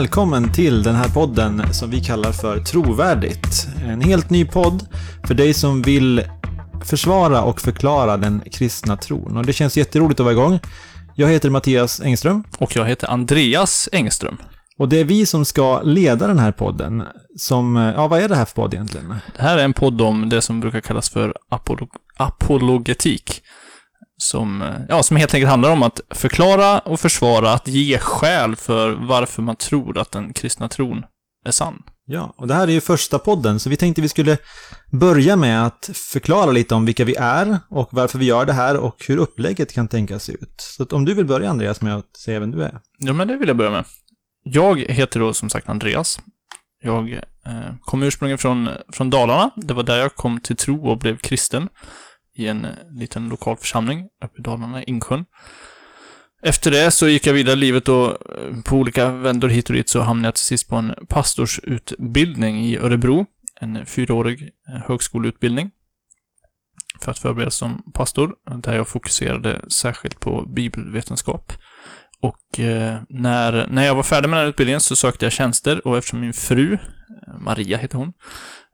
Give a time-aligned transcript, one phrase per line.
[0.00, 3.68] Välkommen till den här podden som vi kallar för Trovärdigt.
[3.84, 4.86] En helt ny podd
[5.26, 6.24] för dig som vill
[6.84, 9.36] försvara och förklara den kristna tron.
[9.36, 10.58] Och det känns jätteroligt att vara igång.
[11.14, 12.44] Jag heter Mattias Engström.
[12.58, 14.36] Och jag heter Andreas Engström.
[14.78, 17.02] Och det är vi som ska leda den här podden.
[17.36, 19.14] Som, ja vad är det här för podd egentligen?
[19.36, 23.42] Det här är en podd om det som brukar kallas för apolog apologetik.
[24.20, 28.90] Som, ja, som helt enkelt handlar om att förklara och försvara, att ge skäl för
[28.90, 31.04] varför man tror att den kristna tron
[31.46, 31.82] är sann.
[32.06, 34.38] Ja, och det här är ju första podden, så vi tänkte vi skulle
[34.92, 38.76] börja med att förklara lite om vilka vi är och varför vi gör det här
[38.76, 40.54] och hur upplägget kan tänkas ut.
[40.56, 42.80] Så att om du vill börja Andreas med att säga vem du är.
[42.98, 43.84] Ja, men det vill jag börja med.
[44.42, 46.20] Jag heter då som sagt Andreas.
[46.82, 49.50] Jag eh, kom ursprungligen från, från Dalarna.
[49.56, 51.68] Det var där jag kom till tro och blev kristen.
[52.40, 55.24] I en eh, liten lokal församling uppe i Dalarna, Insjön.
[56.42, 59.74] Efter det så gick jag vidare i livet och eh, på olika vändor hit och
[59.74, 63.26] dit så hamnade jag till sist på en pastorsutbildning i Örebro.
[63.60, 64.50] En eh, fyraårig
[64.86, 65.70] högskoleutbildning.
[67.00, 71.52] För att förberedas som pastor, där jag fokuserade särskilt på bibelvetenskap.
[72.22, 75.86] Och eh, när, när jag var färdig med den här utbildningen så sökte jag tjänster
[75.86, 76.78] och eftersom min fru,
[77.40, 78.12] Maria heter hon,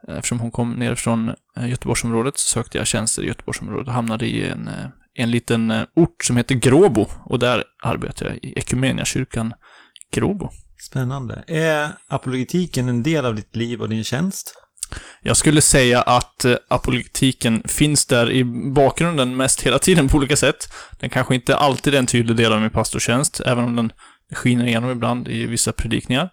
[0.08, 4.48] eftersom hon kom ner från Göteborgsområdet så sökte jag tjänster i Göteborgsområdet och hamnade i
[4.48, 4.70] en,
[5.14, 9.54] en liten ort som heter Gråbo och där arbetar jag i Ekumeniakyrkan
[10.12, 10.50] Gråbo.
[10.78, 11.44] Spännande.
[11.46, 14.54] Är apologetiken en del av ditt liv och din tjänst?
[15.22, 20.72] Jag skulle säga att apologetiken finns där i bakgrunden mest hela tiden på olika sätt.
[21.00, 23.92] Den kanske inte alltid är en tydlig del av min pastortjänst, även om den
[24.32, 26.30] skiner igenom ibland i vissa predikningar.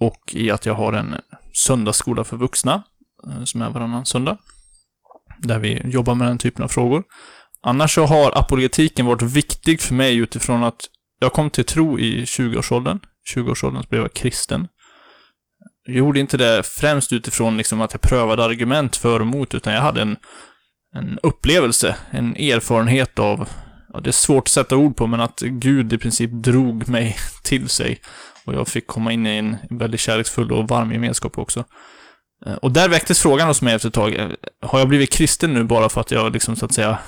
[0.00, 1.14] Och i att jag har en
[1.52, 2.82] söndagsskola för vuxna,
[3.26, 4.38] eh, som är varannan söndag.
[5.38, 7.02] Där vi jobbar med den typen av frågor.
[7.62, 10.80] Annars så har apologetiken varit viktig för mig utifrån att
[11.20, 13.00] jag kom till tro i 20-årsåldern.
[13.34, 14.68] 20-årsåldern blev jag kristen.
[15.86, 19.72] Jag gjorde inte det främst utifrån liksom att jag prövade argument för och emot, utan
[19.72, 20.16] jag hade en,
[20.96, 23.48] en upplevelse, en erfarenhet av,
[23.94, 27.16] ja, det är svårt att sätta ord på, men att Gud i princip drog mig
[27.42, 28.00] till sig.
[28.44, 31.64] Och jag fick komma in i en väldigt kärleksfull och varm gemenskap också.
[32.46, 34.28] Eh, och där väcktes frågan hos mig efter ett tag, eh,
[34.62, 36.98] har jag blivit kristen nu bara för att jag liksom så att säga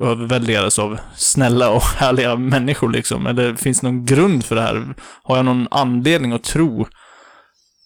[0.00, 3.26] överväldigades av snälla och härliga människor liksom?
[3.26, 4.94] Eller finns det någon grund för det här?
[5.22, 6.86] Har jag någon anledning att tro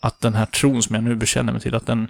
[0.03, 2.09] att den här tron som jag nu bekänner mig till, att den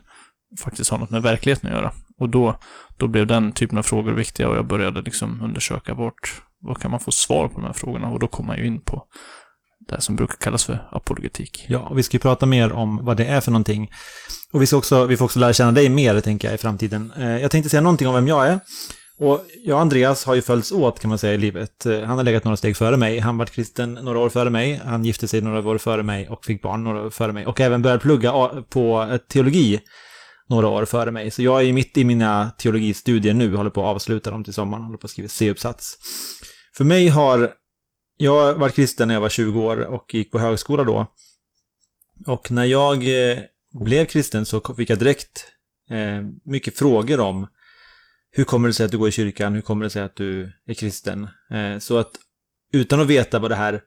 [0.60, 1.92] faktiskt har något med verkligheten att göra?
[2.18, 2.58] Och då,
[2.96, 6.90] då blev den typen av frågor viktiga och jag började liksom undersöka vart, vad kan
[6.90, 8.08] man få svar på de här frågorna?
[8.08, 9.06] Och då kom man ju in på
[9.88, 11.64] det som brukar kallas för apologetik.
[11.68, 13.90] Ja, och vi ska ju prata mer om vad det är för någonting.
[14.52, 17.12] Och vi, ska också, vi får också lära känna dig mer, tänker jag, i framtiden.
[17.18, 18.60] Eh, jag tänkte säga någonting om vem jag är.
[19.18, 21.86] Och jag och Andreas har ju följts åt kan man säga i livet.
[21.86, 23.18] Eh, han har legat några steg före mig.
[23.18, 24.80] Han var kristen några år före mig.
[24.84, 27.46] Han gifte sig några år före mig och fick barn några år före mig.
[27.46, 28.32] Och även började plugga
[28.68, 29.80] på teologi
[30.54, 31.30] några år före mig.
[31.30, 34.84] Så jag är mitt i mina teologistudier nu, håller på att avsluta dem till sommaren,
[34.84, 35.98] håller på att skriva C-uppsats.
[36.76, 37.52] För mig har,
[38.16, 41.06] jag var kristen när jag var 20 år och gick på högskola då.
[42.26, 42.96] Och när jag
[43.30, 43.38] eh,
[43.80, 45.46] blev kristen så fick jag direkt
[45.90, 47.46] eh, mycket frågor om
[48.30, 49.54] hur kommer det sig att du går i kyrkan?
[49.54, 51.28] Hur kommer det sig att du är kristen?
[51.50, 52.10] Eh, så att
[52.72, 53.80] utan att veta vad det här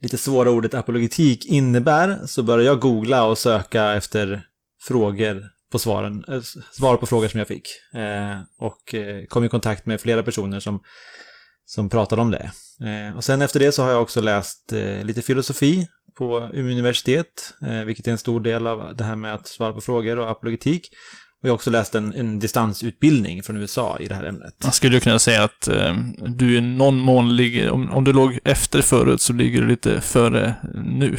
[0.00, 4.42] lite svåra ordet apologetik innebär så började jag googla och söka efter
[4.80, 6.40] frågor på svaren, eh,
[6.72, 7.68] svar på frågor som jag fick.
[7.94, 10.80] Eh, och eh, kom i kontakt med flera personer som,
[11.64, 12.50] som pratade om det.
[12.80, 16.72] Eh, och sen efter det så har jag också läst eh, lite filosofi på Umeå
[16.72, 20.18] universitet, eh, vilket är en stor del av det här med att svara på frågor
[20.18, 20.88] och apologetik.
[21.42, 24.54] Och jag har också läst en, en distansutbildning från USA i det här ämnet.
[24.62, 28.38] Man skulle kunna säga att eh, du i någon mån ligger, om, om du låg
[28.44, 31.18] efter förut så ligger du lite före nu.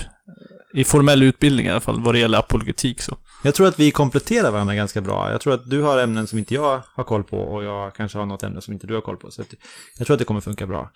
[0.73, 3.17] I formell utbildning i alla fall, vad det gäller apologetik så.
[3.41, 5.31] Jag tror att vi kompletterar varandra ganska bra.
[5.31, 8.17] Jag tror att du har ämnen som inte jag har koll på och jag kanske
[8.17, 9.31] har något ämne som inte du har koll på.
[9.31, 9.43] Så
[9.97, 10.91] jag tror att det kommer funka bra.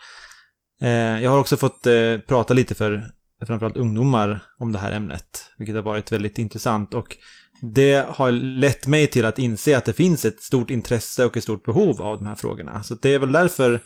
[0.82, 0.90] Eh,
[1.24, 3.12] jag har också fått eh, prata lite för
[3.48, 6.94] framförallt ungdomar om det här ämnet, vilket har varit väldigt intressant.
[6.94, 7.18] Och
[7.62, 11.44] det har lett mig till att inse att det finns ett stort intresse och ett
[11.44, 12.84] stort behov av de här frågorna.
[12.84, 13.80] Så det är väl därför,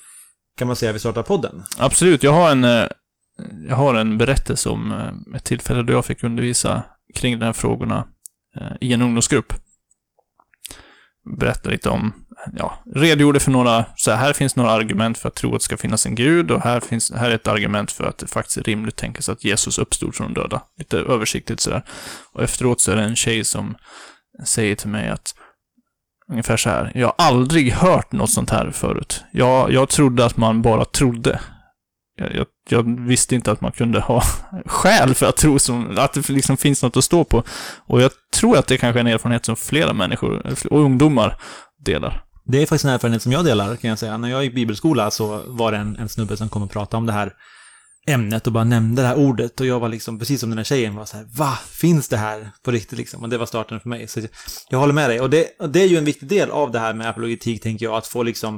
[0.57, 1.63] kan man säga, vi startar podden.
[1.77, 2.86] Absolut, jag har en, eh,
[3.68, 4.94] jag har en berättelse om
[5.36, 6.83] ett tillfälle då jag fick undervisa
[7.15, 8.07] kring de här frågorna
[8.62, 9.54] Eh, i en ungdomsgrupp.
[11.39, 12.13] berättade lite om,
[12.54, 15.65] ja, redogjorde för några, så här, här finns några argument för att tro att det
[15.65, 18.57] ska finnas en gud och här finns, här är ett argument för att det faktiskt
[18.57, 20.62] är rimligt att tänka sig att Jesus uppstod från de döda.
[20.77, 21.83] Lite översiktligt sådär.
[22.33, 23.75] Och efteråt så är det en tjej som
[24.45, 25.36] säger till mig att
[26.31, 29.24] ungefär så här, jag har aldrig hört något sånt här förut.
[29.31, 31.39] Jag, jag trodde att man bara trodde
[32.18, 34.24] jag, jag, jag visste inte att man kunde ha
[34.66, 37.44] skäl för att tro som, att det liksom finns något att stå på.
[37.88, 41.38] Och jag tror att det kanske är en erfarenhet som flera människor och ungdomar
[41.86, 42.24] delar.
[42.46, 44.18] Det är faktiskt en erfarenhet som jag delar, kan jag säga.
[44.18, 47.06] När jag gick bibelskola så var det en, en snubbe som kom och pratade om
[47.06, 47.34] det här
[48.08, 50.63] ämnet och bara nämnde det här ordet och jag var liksom, precis som den här
[50.63, 51.60] tjejen, var så här, va?
[51.70, 53.24] Finns det här på riktigt liksom?
[53.24, 54.08] Och det var starten för mig.
[54.08, 54.30] Så jag,
[54.70, 55.20] jag håller med dig.
[55.22, 57.86] Och det, och det är ju en viktig del av det här med apologetik, tänker
[57.86, 58.56] jag, att få liksom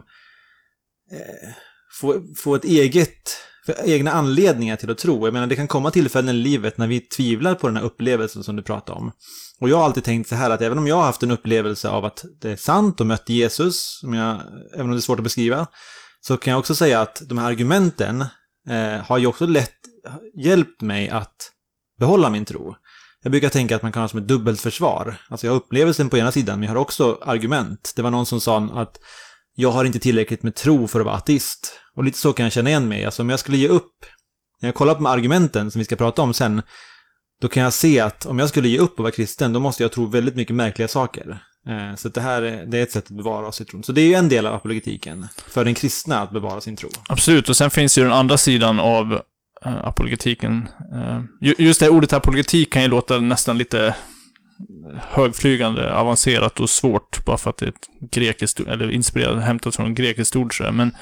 [1.12, 1.50] eh,
[1.92, 3.38] få, få ett eget,
[3.86, 5.28] egna anledningar till att tro.
[5.28, 8.44] Jag menar, det kan komma tillfällen i livet när vi tvivlar på den här upplevelsen
[8.44, 9.12] som du pratar om.
[9.60, 11.90] Och jag har alltid tänkt så här att även om jag har haft en upplevelse
[11.90, 14.42] av att det är sant och mött Jesus, som jag,
[14.74, 15.68] även om det är svårt att beskriva,
[16.22, 18.22] så kan jag också säga att de här argumenten
[18.70, 19.76] eh, har ju också lätt
[20.44, 21.52] hjälpt mig att
[22.00, 22.76] behålla min tro.
[23.24, 25.16] Jag brukar tänka att man kan ha som ett dubbelt försvar.
[25.30, 27.94] Alltså jag har upplevelsen på ena sidan, men jag har också argument.
[27.96, 29.00] Det var någon som sa att
[29.60, 31.72] jag har inte tillräckligt med tro för att vara ateist.
[31.96, 33.06] Och lite så kan jag känna igen mig.
[33.06, 33.92] Alltså om jag skulle ge upp,
[34.62, 36.62] när jag kollar på de argumenten som vi ska prata om sen,
[37.42, 39.84] då kan jag se att om jag skulle ge upp och vara kristen, då måste
[39.84, 41.44] jag tro väldigt mycket märkliga saker.
[41.68, 43.84] Eh, så det här det är ett sätt att bevara sin tro.
[43.84, 46.90] Så det är ju en del av apologetiken, för den kristna att bevara sin tro.
[47.10, 49.14] Absolut, och sen finns ju den andra sidan av
[49.66, 50.70] eh, apologetiken.
[50.94, 51.22] Eh,
[51.58, 53.96] just det ordet apologetik kan ju låta nästan lite
[55.02, 59.92] högflygande, avancerat och svårt bara för att det är ett grekiskt, eller inspirerat, hämtat från
[59.92, 60.96] ett grekiskt ord så Men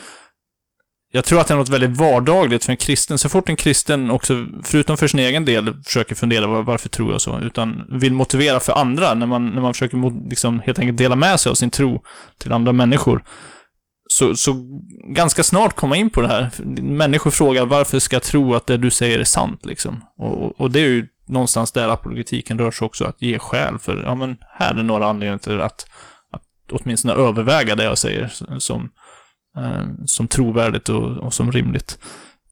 [1.11, 3.17] jag tror att det är något väldigt vardagligt för en kristen.
[3.17, 7.21] Så fort en kristen också, förutom för sin egen del, försöker fundera varför tror jag
[7.21, 11.15] så, utan vill motivera för andra, när man, när man försöker liksom helt enkelt dela
[11.15, 12.03] med sig av sin tro
[12.37, 13.23] till andra människor,
[14.09, 14.53] så, så
[15.15, 16.49] ganska snart komma in på det här.
[16.81, 20.03] Människor frågar varför ska jag tro att det du säger är sant, liksom.
[20.17, 24.03] Och, och det är ju någonstans där apologetiken rör sig också, att ge skäl för,
[24.03, 25.85] ja men här är några anledningar till att,
[26.31, 28.89] att åtminstone överväga det jag säger som,
[29.57, 31.99] eh, som trovärdigt och, och, som rimligt.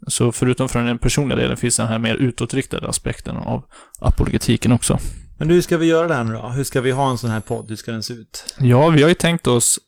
[0.07, 3.63] Så förutom från den personliga delen finns den här mer utåtriktade aspekten av
[3.99, 4.99] apologetiken också.
[5.37, 6.47] Men hur ska vi göra det här nu då?
[6.47, 7.69] Hur ska vi ha en sån här podd?
[7.69, 8.55] Hur ska den se ut?
[8.59, 9.79] Ja, vi har ju tänkt oss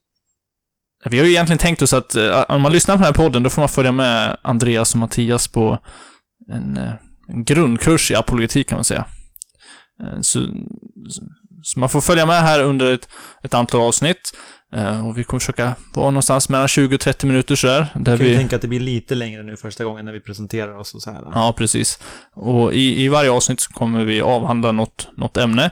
[1.05, 3.43] vi har ju egentligen tänkt oss att uh, om man lyssnar på den här podden,
[3.43, 5.79] då får man följa med Andreas och Mattias på
[6.51, 6.93] en, uh,
[7.27, 9.05] en grundkurs i apologetik kan man säga.
[10.03, 10.47] Eh, så,
[11.63, 13.09] så, man får följa med här under ett,
[13.43, 14.37] ett antal avsnitt
[15.05, 17.87] och vi kommer försöka vara någonstans mellan 20 och 30 minuter sådär.
[17.95, 20.77] Där kan vi tänka att det blir lite längre nu första gången när vi presenterar
[20.77, 21.21] oss och så här.
[21.33, 21.99] Ja, precis.
[22.35, 25.71] Och i, i varje avsnitt så kommer vi avhandla något, något ämne.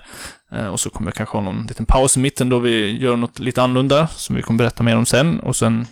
[0.51, 3.15] Eh, och så kommer jag kanske ha någon liten paus i mitten då vi gör
[3.15, 5.39] något lite annorlunda, som vi kommer berätta mer om sen.
[5.39, 5.87] Och sen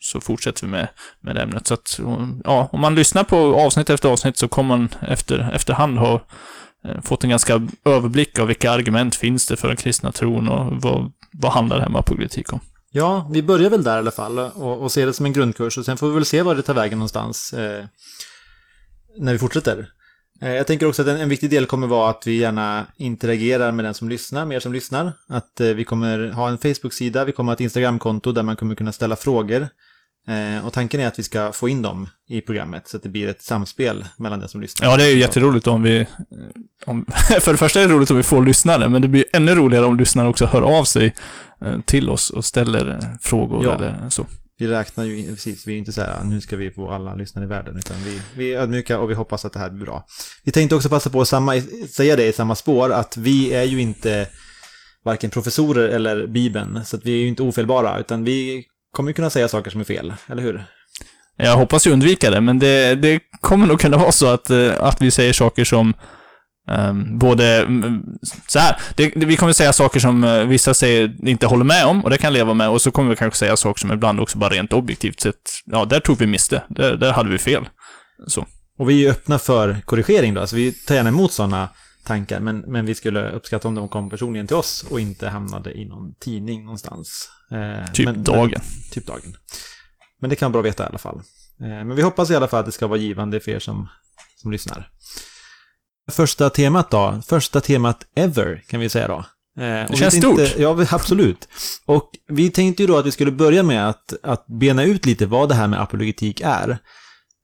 [0.00, 0.88] så fortsätter vi med,
[1.20, 1.66] med ämnet.
[1.66, 2.00] Så att,
[2.44, 6.14] ja, om man lyssnar på avsnitt efter avsnitt så kommer man efter, efterhand ha
[6.84, 10.82] eh, fått en ganska överblick av vilka argument finns det för den kristna tron och
[10.82, 11.98] vad, vad handlar det här med
[12.52, 12.60] om.
[12.90, 15.78] Ja, vi börjar väl där i alla fall och, och ser det som en grundkurs
[15.78, 17.84] och sen får vi väl se var det tar vägen någonstans eh,
[19.18, 19.88] när vi fortsätter.
[20.40, 23.72] Eh, jag tänker också att en, en, viktig del kommer vara att vi gärna interagerar
[23.72, 25.12] med den som lyssnar, med er som lyssnar.
[25.28, 28.74] Att eh, vi kommer ha en Facebook-sida, vi kommer ha ett Instagram-konto där man kommer
[28.74, 29.68] kunna ställa frågor.
[30.28, 33.08] Eh, och tanken är att vi ska få in dem i programmet så att det
[33.08, 34.88] blir ett samspel mellan den som lyssnar.
[34.88, 36.06] Ja, det är ju jätteroligt om vi...
[36.86, 37.06] Om,
[37.40, 39.86] för det första är det roligt om vi får lyssnare, men det blir ännu roligare
[39.86, 41.14] om lyssnare också hör av sig
[41.64, 43.74] eh, till oss och ställer eh, frågor ja.
[43.74, 44.26] eller så
[44.62, 47.44] vi räknar ju, precis, vi är inte så här, nu ska vi få alla lyssnare
[47.44, 50.06] i världen, utan vi, vi är ödmjuka och vi hoppas att det här blir bra.
[50.44, 51.60] Vi tänkte också passa på att samma,
[51.90, 54.28] säga det i samma spår, att vi är ju inte
[55.04, 59.14] varken professorer eller Bibeln, så att vi är ju inte ofelbara, utan vi kommer ju
[59.14, 60.64] kunna säga saker som är fel, eller hur?
[61.36, 64.72] Jag hoppas ju undvika det, men det, det kommer nog kunna vara så att, eh,
[64.80, 65.94] att vi säger saker som
[66.70, 67.66] Um, både,
[68.46, 71.86] så här, det, det, vi kommer säga saker som uh, vissa säger inte håller med
[71.86, 74.20] om, och det kan leva med, och så kommer vi kanske säga saker som ibland
[74.20, 77.68] också bara rent objektivt sett, ja, där tog vi miste, där, där hade vi fel.
[78.26, 78.46] Så.
[78.78, 81.68] Och vi är öppna för korrigering då, alltså vi tar gärna emot sådana
[82.04, 85.72] tankar, men, men vi skulle uppskatta om de kom personligen till oss och inte hamnade
[85.72, 87.30] i någon tidning någonstans.
[87.52, 88.50] Uh, typ men, Dagen.
[88.50, 89.36] Men, typ Dagen.
[90.20, 91.16] Men det kan vara bra att veta i alla fall.
[91.60, 93.88] Uh, men vi hoppas i alla fall att det ska vara givande för er som,
[94.36, 94.90] som lyssnar.
[96.10, 99.24] Första temat då, första temat ever kan vi säga då.
[99.58, 100.40] Eh, det känns stort.
[100.40, 101.48] Inte, ja, absolut.
[101.86, 105.26] Och vi tänkte ju då att vi skulle börja med att, att bena ut lite
[105.26, 106.78] vad det här med apologetik är.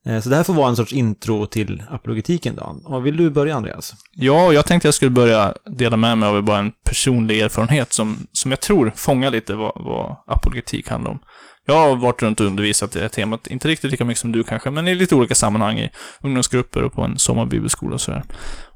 [0.07, 2.81] Eh, så det här får vara en sorts intro till apologetiken då.
[2.85, 3.95] Och vill du börja Andreas?
[4.13, 8.27] Ja, jag tänkte jag skulle börja dela med mig av bara en personlig erfarenhet som,
[8.33, 11.19] som jag tror fångar lite vad, vad apologetik handlar om.
[11.67, 14.33] Jag har varit runt och undervisat i det här temat, inte riktigt lika mycket som
[14.33, 15.91] du kanske, men i lite olika sammanhang i
[16.21, 18.23] ungdomsgrupper och på en sommarbibelskola och sådär.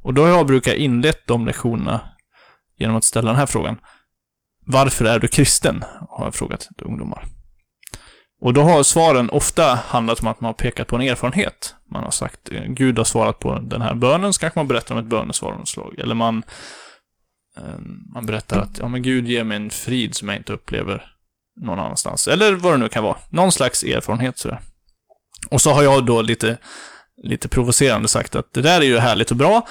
[0.03, 2.01] Och då har jag brukat inlett de lektionerna
[2.79, 3.77] genom att ställa den här frågan.
[4.67, 5.85] Varför är du kristen?
[6.09, 7.25] Har jag frågat ungdomar.
[8.43, 11.75] Och då har svaren ofta handlat om att man har pekat på en erfarenhet.
[11.91, 14.95] Man har sagt, eh, Gud har svarat på den här bönen, så kanske man berättar
[14.95, 15.99] om ett bönesvar av något slag.
[15.99, 16.43] Eller man,
[17.57, 17.79] eh,
[18.15, 21.05] man berättar att, ja men Gud ger mig en frid som jag inte upplever
[21.61, 22.29] någon annanstans.
[22.29, 23.17] Eller vad det nu kan vara.
[23.31, 24.61] Någon slags erfarenhet sådär.
[25.51, 26.59] Och så har jag då lite,
[27.23, 29.67] lite provocerande sagt att det där är ju härligt och bra,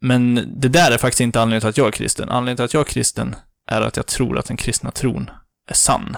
[0.00, 2.28] men det där är faktiskt inte anledningen till att jag är kristen.
[2.28, 3.36] Anledningen till att jag är kristen
[3.70, 5.30] är att jag tror att den kristna tron
[5.70, 6.16] är sann.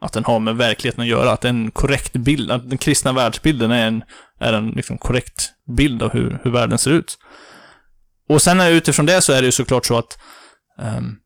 [0.00, 3.70] Att den har med verkligheten att göra, att en korrekt bild, att den kristna världsbilden
[3.70, 4.02] är en,
[4.40, 7.18] är en liksom korrekt bild av hur, hur världen ser ut.
[8.28, 10.18] Och sen utifrån det så är det ju såklart så att
[10.78, 11.16] um,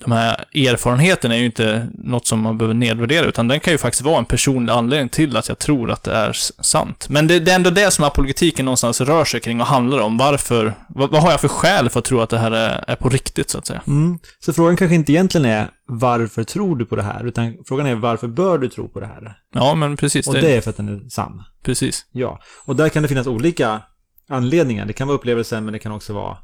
[0.00, 3.78] de här erfarenheterna är ju inte något som man behöver nedvärdera, utan den kan ju
[3.78, 6.32] faktiskt vara en personlig anledning till att jag tror att det är
[6.62, 7.06] sant.
[7.08, 10.18] Men det, det är ändå det som apologetiken någonstans rör sig kring och handlar om.
[10.18, 12.96] Varför, vad, vad har jag för skäl för att tro att det här är, är
[12.96, 13.82] på riktigt, så att säga?
[13.86, 14.18] Mm.
[14.38, 17.94] Så frågan kanske inte egentligen är varför tror du på det här, utan frågan är
[17.94, 19.36] varför bör du tro på det här?
[19.54, 20.28] Ja, men precis.
[20.28, 21.42] Och det, det är för att den är sann.
[21.64, 22.06] Precis.
[22.12, 23.80] Ja, och där kan det finnas olika
[24.28, 24.86] anledningar.
[24.86, 26.36] Det kan vara upplevelsen, men det kan också vara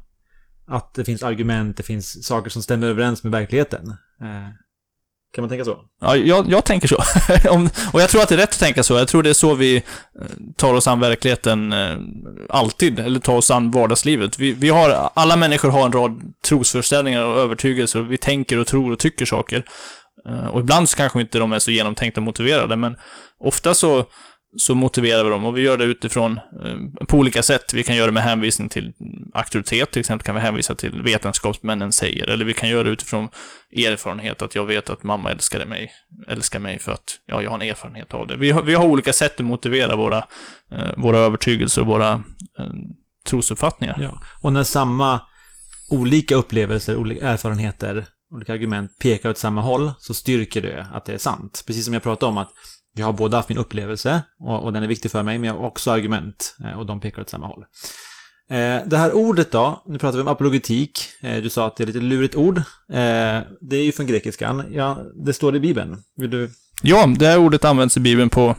[0.71, 3.89] att det finns argument, det finns saker som stämmer överens med verkligheten.
[4.21, 4.49] Eh,
[5.35, 5.79] kan man tänka så?
[6.01, 6.95] Ja, jag, jag tänker så.
[7.93, 8.93] och jag tror att det är rätt att tänka så.
[8.93, 9.81] Jag tror det är så vi eh,
[10.57, 11.97] tar oss an verkligheten eh,
[12.49, 14.39] alltid, eller tar oss an vardagslivet.
[14.39, 18.67] Vi, vi har, alla människor har en rad trosföreställningar och övertygelser, och vi tänker och
[18.67, 19.65] tror och tycker saker.
[20.51, 22.95] Och ibland så kanske inte de är så genomtänkta och motiverade, men
[23.39, 24.05] ofta så
[24.57, 27.73] så motiverar vi dem och vi gör det utifrån eh, på olika sätt.
[27.73, 28.93] Vi kan göra det med hänvisning till
[29.33, 33.29] auktoritet, till exempel kan vi hänvisa till vetenskapsmännen säger, eller vi kan göra det utifrån
[33.75, 35.91] erfarenhet, att jag vet att mamma älskade mig,
[36.27, 38.37] älskar mig för att ja, jag har en erfarenhet av det.
[38.37, 40.17] Vi har, vi har olika sätt att motivera våra,
[40.71, 42.11] eh, våra övertygelser och våra
[42.59, 42.65] eh,
[43.25, 43.97] trosuppfattningar.
[44.01, 44.21] Ja.
[44.41, 45.21] Och när samma
[45.89, 48.05] olika upplevelser, olika erfarenheter,
[48.35, 51.63] olika argument pekar åt samma håll, så styrker det att det är sant.
[51.67, 52.51] Precis som jag pratade om att
[52.93, 55.53] jag har både haft min upplevelse och, och den är viktig för mig, men jag
[55.53, 57.65] har också argument eh, och de pekar åt samma håll.
[58.49, 60.99] Eh, det här ordet då, nu pratar vi om apologetik.
[61.21, 62.61] Eh, du sa att det är ett lite lurigt ord.
[63.61, 64.63] Det är ju från grekiskan.
[64.71, 65.97] Ja, det står i Bibeln.
[66.15, 66.49] Vill du?
[66.83, 68.55] Ja, det här ordet används i Bibeln på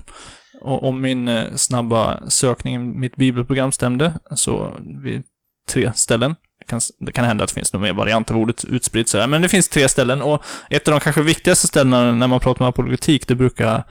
[0.60, 5.22] om min snabba sökning i mitt bibelprogram stämde, så vid
[5.68, 6.34] tre ställen.
[6.58, 9.26] Det kan, det kan hända att det finns någon mer variant av ordet utspritt sådär,
[9.26, 12.64] men det finns tre ställen och ett av de kanske viktigaste ställena när man pratar
[12.64, 13.84] om apologetik, det brukar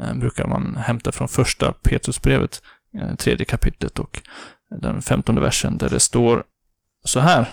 [0.00, 2.62] Eh, brukar man hämta från första Petrusbrevet,
[2.98, 4.22] eh, tredje kapitlet och
[4.80, 6.44] den femtonde versen där det står
[7.04, 7.48] så här.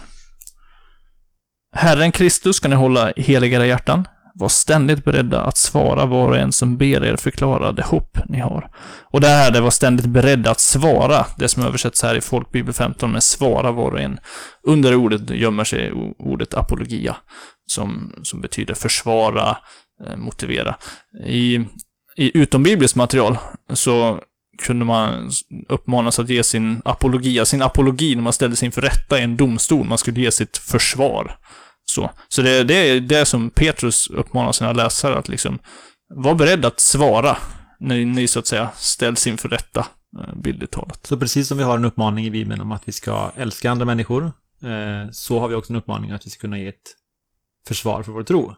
[1.76, 4.08] Herren Kristus ska ni hålla i heliga hjärtan.
[4.36, 8.40] Var ständigt beredda att svara var och en som ber er förklara det hopp ni
[8.40, 8.70] har.
[9.04, 12.74] Och det här, det var ständigt beredda att svara, det som översätts här i Folkbibel
[12.74, 14.20] 15 med svara var och en.
[14.64, 17.16] Under ordet gömmer sig ordet apologia,
[17.66, 19.58] som, som betyder försvara,
[20.08, 20.76] eh, motivera.
[21.26, 21.66] I
[22.16, 23.38] i utombibliskt material
[23.74, 24.20] så
[24.62, 25.32] kunde man
[25.70, 29.88] uppmanas att ge sin apologia, sin apologi när man ställdes inför rätta i en domstol.
[29.88, 31.38] Man skulle ge sitt försvar.
[31.86, 35.60] Så, så det, det är det som Petrus uppmanar sina läsare att liksom
[36.16, 37.38] vara beredd att svara
[37.80, 39.88] när ni så att säga ställs inför rätta,
[40.20, 41.06] eh, bildligt talat.
[41.06, 43.86] Så precis som vi har en uppmaning i Bibeln om att vi ska älska andra
[43.86, 44.24] människor,
[44.64, 46.96] eh, så har vi också en uppmaning att vi ska kunna ge ett
[47.68, 48.56] försvar för vår tro.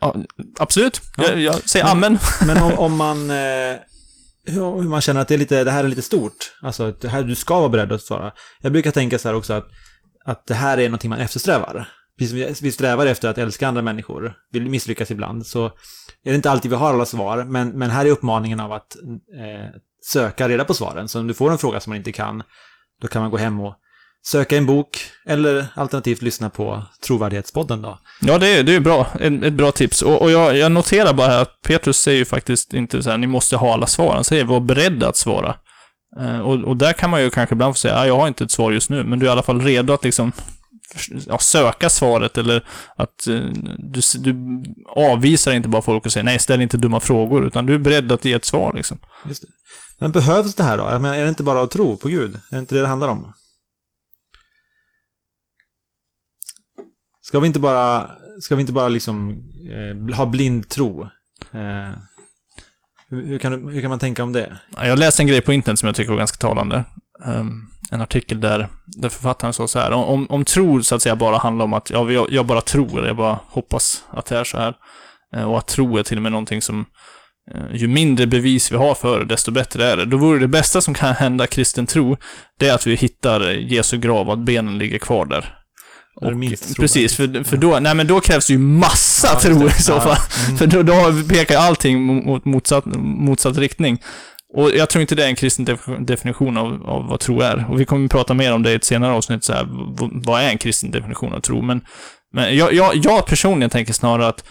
[0.00, 0.14] Ja,
[0.58, 1.00] absolut.
[1.16, 1.24] Ja.
[1.24, 2.18] Jag, jag, säger amen.
[2.46, 3.30] Men om, om man...
[3.30, 3.76] Eh,
[4.46, 6.52] hur man känner att det, är lite, det här är lite stort.
[6.62, 8.32] Alltså, det här, du ska vara beredd att svara.
[8.60, 9.68] Jag brukar tänka så här också att,
[10.24, 11.88] att det här är någonting man eftersträvar.
[12.18, 15.66] Precis vi strävar efter att älska andra människor, vi misslyckas ibland, så
[16.24, 18.96] är det inte alltid vi har alla svar, men, men här är uppmaningen av att
[19.40, 21.08] eh, söka reda på svaren.
[21.08, 22.42] Så om du får en fråga som man inte kan,
[23.00, 23.74] då kan man gå hem och
[24.26, 27.98] söka en bok eller alternativt lyssna på Trovärdighetspodden då.
[28.20, 29.06] Ja, det är, det är bra.
[29.20, 30.02] Ett, ett bra tips.
[30.02, 33.26] Och, och jag, jag, noterar bara att Petrus säger ju faktiskt inte så här, ni
[33.26, 34.14] måste ha alla svar.
[34.14, 35.56] Han säger var beredda att svara.
[36.20, 38.44] Eh, och, och där kan man ju kanske ibland få säga, ah, jag har inte
[38.44, 40.32] ett svar just nu, men du är i alla fall redo att liksom
[41.26, 42.64] ja, söka svaret eller
[42.96, 43.40] att eh,
[43.78, 44.62] du, du
[44.96, 48.12] avvisar inte bara folk och säger nej, ställ inte dumma frågor, utan du är beredd
[48.12, 48.98] att ge ett svar liksom.
[49.98, 50.84] Men behövs det här då?
[50.84, 52.34] Jag menar, är det inte bara att tro på Gud?
[52.34, 53.32] Är det inte det det handlar om?
[57.26, 61.02] Ska vi inte bara, ska vi inte bara liksom eh, ha blind tro?
[61.52, 61.90] Eh,
[63.10, 64.58] hur, hur, kan du, hur kan man tänka om det?
[64.76, 66.84] Jag läste en grej på internet som jag tycker var ganska talande.
[67.24, 71.16] Um, en artikel där, där författaren sa så här, om, om tro så att säga
[71.16, 74.44] bara handlar om att ja, jag, jag bara tror, jag bara hoppas att det är
[74.44, 74.74] så här.
[75.36, 76.86] Eh, och att tro är till och med någonting som
[77.54, 80.04] eh, ju mindre bevis vi har för det, desto bättre är det.
[80.04, 82.16] Då vore det bästa som kan hända kristen tro,
[82.58, 85.63] det är att vi hittar Jesu grav och att benen ligger kvar där.
[86.16, 89.66] Och, minst precis, för, för då, nej men då krävs det ju massa Ja, tro
[89.68, 90.00] i så Ja.
[90.00, 90.16] fall.
[90.46, 90.56] Mm.
[90.56, 90.94] För då, då
[91.28, 93.98] pekar allting mot motsatt, motsatt riktning.
[94.56, 97.66] Och jag tror inte det är en kristen def- definition av, av vad tro är.
[97.70, 99.66] Och vi kommer att prata mer om det i ett senare avsnitt, så här,
[100.26, 101.62] vad är en kristen definition av tro?
[101.62, 101.80] Men,
[102.34, 104.44] men jag, jag, jag personligen tänker snarare att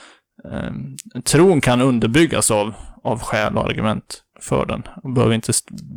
[0.51, 0.71] eh,
[1.25, 4.83] tron kan underbyggas av, av skäl och argument för den.
[5.03, 5.53] Och behöver inte,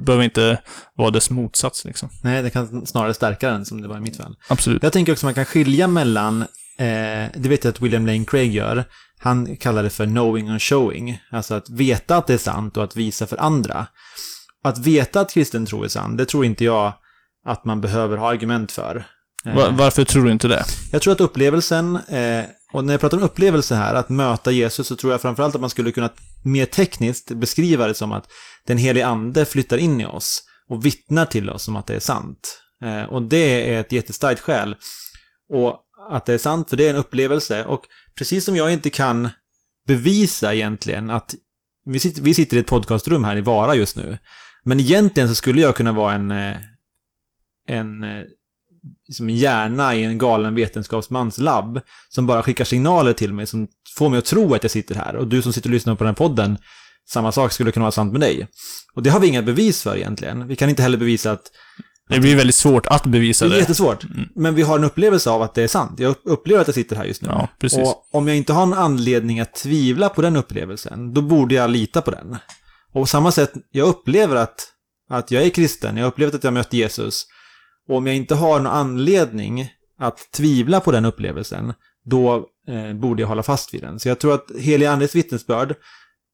[0.06, 0.60] behöver inte
[0.96, 2.08] vara dess motsats liksom.
[2.22, 4.36] Nej, det kan snarare stärka den som det var i mitt fall.
[4.48, 4.82] Absolut.
[4.82, 6.42] Jag tänker också att man kan skilja mellan,
[6.78, 8.84] eh, det vet jag att William Lane Craig gör,
[9.18, 11.18] han kallar det för knowing and showing.
[11.30, 13.86] Alltså att veta att det är sant och att visa för andra.
[14.64, 16.92] Att veta att kristen tro är sann, det tror inte jag
[17.46, 19.04] att man behöver ha argument för.
[19.46, 20.64] Eh, Va- varför tror du inte det?
[20.92, 24.86] Jag tror att upplevelsen, eh, och när jag pratar om upplevelse här, att möta Jesus,
[24.86, 26.10] så tror jag framförallt att man skulle kunna
[26.44, 28.32] mer tekniskt beskriva det som att
[28.66, 32.00] den helige ande flyttar in i oss och vittnar till oss om att det är
[32.00, 32.62] sant.
[32.84, 34.76] Eh, och det är ett jättestarkt skäl.
[35.52, 35.80] Och
[36.10, 37.64] att det är sant, för det är en upplevelse.
[37.64, 37.82] Och
[38.18, 39.28] precis som jag inte kan
[39.86, 41.34] bevisa egentligen att
[41.84, 44.18] vi sitter, vi sitter i ett podcastrum här i Vara just nu.
[44.64, 46.56] Men egentligen så skulle jag kunna vara en, eh,
[47.68, 48.22] en eh,
[49.12, 53.68] som en hjärna i en galen vetenskapsmans labb som bara skickar signaler till mig som
[53.96, 55.16] får mig att tro att jag sitter här.
[55.16, 56.58] Och du som sitter och lyssnar på den här podden,
[57.08, 58.48] samma sak skulle kunna vara sant med dig.
[58.94, 60.48] Och det har vi inga bevis för egentligen.
[60.48, 61.50] Vi kan inte heller bevisa att...
[62.08, 63.58] Det blir väldigt svårt att bevisa Det är det.
[63.58, 64.04] jättesvårt.
[64.34, 66.00] Men vi har en upplevelse av att det är sant.
[66.00, 67.28] Jag upp- upplever att jag sitter här just nu.
[67.32, 67.78] Ja, precis.
[67.78, 71.70] Och om jag inte har någon anledning att tvivla på den upplevelsen, då borde jag
[71.70, 72.36] lita på den.
[72.92, 74.66] Och på samma sätt, jag upplever att,
[75.10, 77.26] att jag är kristen, jag har upplevt att jag mött Jesus.
[77.88, 81.74] Och om jag inte har någon anledning att tvivla på den upplevelsen,
[82.04, 84.00] då eh, borde jag hålla fast vid den.
[84.00, 85.74] Så jag tror att helig Andes vittnesbörd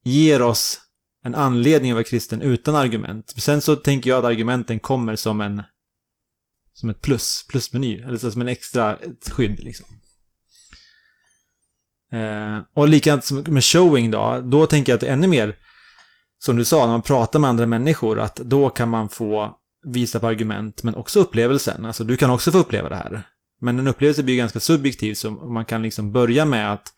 [0.04, 0.80] ger oss
[1.24, 3.34] en anledning att vara kristen utan argument.
[3.36, 5.62] Sen så tänker jag att argumenten kommer som en
[6.74, 9.86] som ett plus, plusmeny, eller så som en extra ett skydd liksom.
[12.12, 15.56] Eh, och likadant som med showing då, då tänker jag att ännu mer,
[16.38, 20.20] som du sa, när man pratar med andra människor, att då kan man få visa
[20.20, 21.84] på argument, men också upplevelsen.
[21.84, 23.22] Alltså du kan också få uppleva det här.
[23.60, 26.92] Men en upplevelse blir ganska subjektiv, så man kan liksom börja med att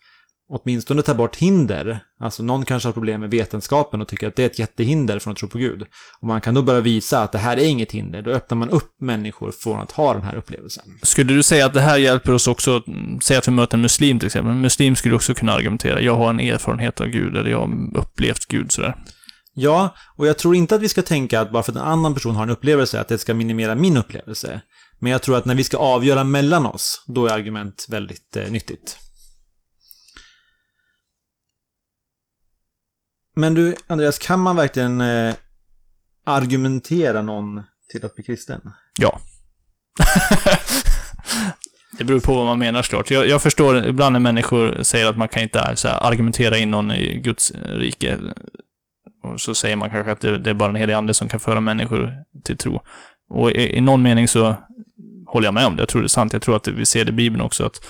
[0.49, 1.99] åtminstone ta bort hinder.
[2.19, 5.31] Alltså någon kanske har problem med vetenskapen och tycker att det är ett jättehinder från
[5.31, 5.85] att tro på Gud.
[6.19, 8.21] Och man kan då börja visa att det här är inget hinder.
[8.21, 10.83] Då öppnar man upp människor från att ha den här upplevelsen.
[11.03, 12.83] Skulle du säga att det här hjälper oss också,
[13.23, 14.51] säg att vi möter en muslim till exempel.
[14.51, 17.97] En muslim skulle också kunna argumentera, jag har en erfarenhet av Gud, eller jag har
[17.97, 18.95] upplevt Gud sådär.
[19.57, 22.13] Ja, och jag tror inte att vi ska tänka att bara för att en annan
[22.13, 24.61] person har en upplevelse, att det ska minimera min upplevelse.
[24.99, 28.51] Men jag tror att när vi ska avgöra mellan oss, då är argument väldigt eh,
[28.51, 28.97] nyttigt.
[33.35, 35.35] Men du, Andreas, kan man verkligen eh,
[36.25, 38.61] argumentera någon till att bli kristen?
[38.99, 39.19] Ja.
[41.97, 43.11] det beror på vad man menar såklart.
[43.11, 46.71] Jag, jag förstår ibland när människor säger att man kan inte så här, argumentera in
[46.71, 48.19] någon i Guds rike.
[49.33, 51.39] Och så säger man kanske att det, det är bara den helige ande som kan
[51.39, 52.81] föra människor till tro.
[53.29, 54.55] Och i, i någon mening så
[55.27, 55.81] håller jag med om det.
[55.81, 56.33] Jag tror det är sant.
[56.33, 57.85] Jag tror att vi ser det i Bibeln också, att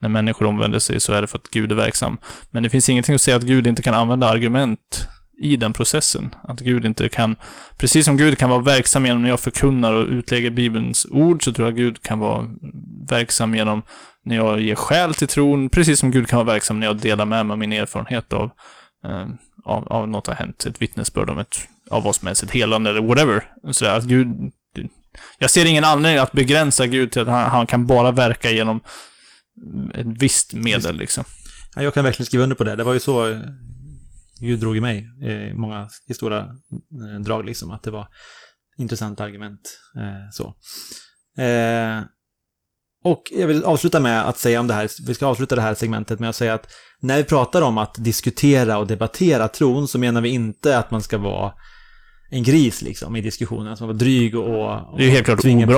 [0.00, 2.18] när människor omvänder sig så är det för att Gud är verksam.
[2.50, 5.08] Men det finns ingenting att säga att Gud inte kan använda argument
[5.42, 6.34] i den processen.
[6.42, 7.36] Att Gud inte kan,
[7.76, 11.52] precis som Gud kan vara verksam genom när jag förkunnar och utlägger Bibelns ord, så
[11.52, 12.48] tror jag Gud kan vara
[13.10, 13.82] verksam genom
[14.24, 17.24] när jag ger skäl till tron, precis som Gud kan vara verksam när jag delar
[17.24, 18.50] med mig av min erfarenhet av,
[19.04, 19.26] eh,
[19.68, 22.90] av, av något har hänt, ett vittnesbörd om ett, av vad som helst, ett helande
[22.90, 23.44] eller whatever.
[23.72, 24.52] Så att Gud,
[25.38, 28.80] jag ser ingen anledning att begränsa Gud till att han, han kan bara verka genom
[29.94, 31.24] ett visst medel liksom.
[31.74, 32.76] Ja, jag kan verkligen skriva under på det.
[32.76, 33.38] Det var ju så eh,
[34.40, 37.70] Gud drog i mig i många i stora eh, drag, liksom.
[37.70, 38.08] Att det var
[38.78, 39.80] intressanta argument.
[39.96, 40.54] Eh, så.
[41.42, 42.02] Eh,
[43.04, 45.74] och jag vill avsluta med att säga om det här, vi ska avsluta det här
[45.74, 46.66] segmentet med att säga att
[47.00, 51.02] när vi pratar om att diskutera och debattera tron så menar vi inte att man
[51.02, 51.52] ska vara
[52.30, 54.44] en gris liksom i diskussionen, man var dryg och...
[54.92, 55.74] och Det är ju helt klart obra.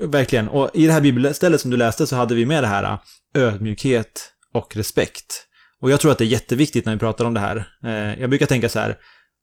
[0.00, 0.06] på.
[0.06, 0.48] Verkligen.
[0.48, 2.98] Och i det här bibelstället som du läste så hade vi med det här
[3.34, 5.46] ödmjukhet och respekt.
[5.80, 7.64] Och jag tror att det är jätteviktigt när vi pratar om det här.
[7.84, 8.96] Eh, Jag brukar tänka så här,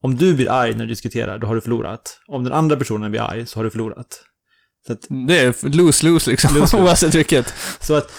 [0.04, 2.20] om du blir arg när du diskuterar, då har du förlorat.
[2.28, 4.24] Om den andra personen blir arg, så har du förlorat.
[4.88, 6.84] Så att, Det är lose-lose liksom, Lose-lose.
[6.84, 7.54] oavsett vilket.
[7.80, 8.12] så att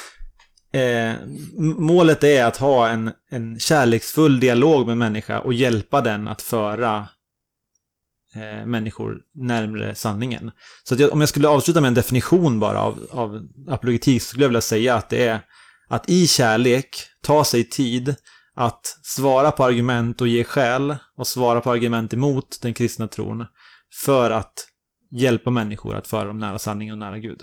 [0.72, 1.12] eh,
[1.58, 7.08] målet är att ha en, en kärleksfull dialog med människa och hjälpa den att föra
[8.34, 10.50] eh, människor närmare sanningen.
[10.84, 14.28] Så att jag, om jag skulle avsluta med en definition bara av, av apologetik så
[14.28, 15.40] skulle jag vilja säga att det är
[15.88, 16.88] att i kärlek
[17.22, 18.14] ta sig tid
[18.56, 23.46] att svara på argument och ge skäl och svara på argument emot den kristna tron
[24.04, 24.66] för att
[25.10, 27.40] hjälpa människor att föra dem nära sanningen och nära Gud.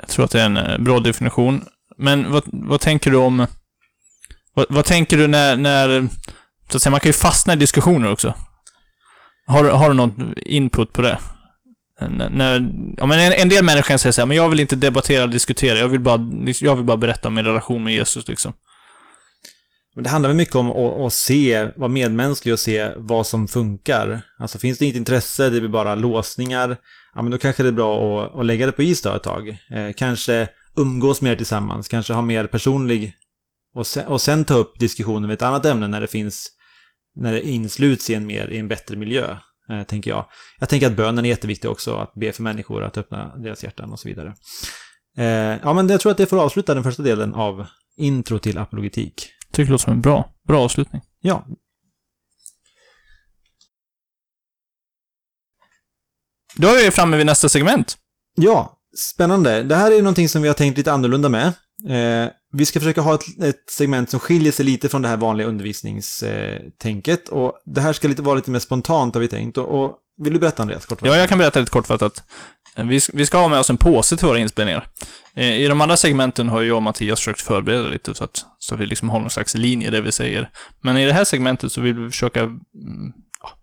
[0.00, 1.64] Jag tror att det är en eh, bra definition.
[1.98, 3.46] Men vad, vad tänker du om...
[4.54, 6.08] Vad, vad tänker du när, när...
[6.70, 8.34] Så att säga, man kan ju fastna i diskussioner också.
[9.46, 11.18] Har, du- har du någon input på det?
[12.00, 14.76] När, när, ja, men en, en del människor säger så här, men jag vill inte
[14.76, 16.20] debattera och diskutera, jag vill bara,
[16.60, 18.52] jag vill bara berätta om min relation med Jesus liksom.
[19.94, 23.48] Men det handlar väl mycket om att, att se, vara medmänsklig och se vad som
[23.48, 24.20] funkar.
[24.38, 26.76] Alltså finns det inget intresse, det blir bara låsningar,
[27.14, 29.22] ja men då kanske det är bra att, att lägga det på is då ett
[29.22, 29.48] tag.
[29.48, 33.14] Eh, kanske umgås mer tillsammans, kanske ha mer personlig
[33.74, 36.48] och sen, och sen ta upp diskussionen med ett annat ämne när det finns,
[37.16, 39.36] när det insluts i en mer, i en bättre miljö,
[39.70, 40.26] eh, tänker jag.
[40.60, 43.92] Jag tänker att bönen är jätteviktig också, att be för människor, att öppna deras hjärtan
[43.92, 44.34] och så vidare.
[45.16, 48.58] Eh, ja men jag tror att det får avsluta den första delen av intro till
[48.58, 49.30] apologetik.
[49.54, 51.02] Tycker det låter som en bra, bra avslutning.
[51.20, 51.46] Ja,
[56.56, 57.96] Då är vi framme vid nästa segment.
[58.36, 59.62] Ja, spännande.
[59.62, 61.46] Det här är någonting som vi har tänkt lite annorlunda med.
[61.88, 65.16] Eh, vi ska försöka ha ett, ett segment som skiljer sig lite från det här
[65.16, 67.28] vanliga undervisningstänket.
[67.28, 69.58] Och det här ska lite, vara lite mer spontant har vi tänkt.
[69.58, 70.86] Och, och vill du berätta Andreas?
[70.86, 72.24] Kort Ja, jag kan berätta lite kortfattat.
[72.76, 74.86] Vi, vi ska ha med oss en påse till våra inspelningar.
[75.36, 78.76] Eh, I de andra segmenten har jag och Mattias försökt förbereda lite så att, så
[78.76, 80.50] vi liksom har någon slags linje där vi säger.
[80.80, 82.62] Men i det här segmentet så vill vi försöka mm,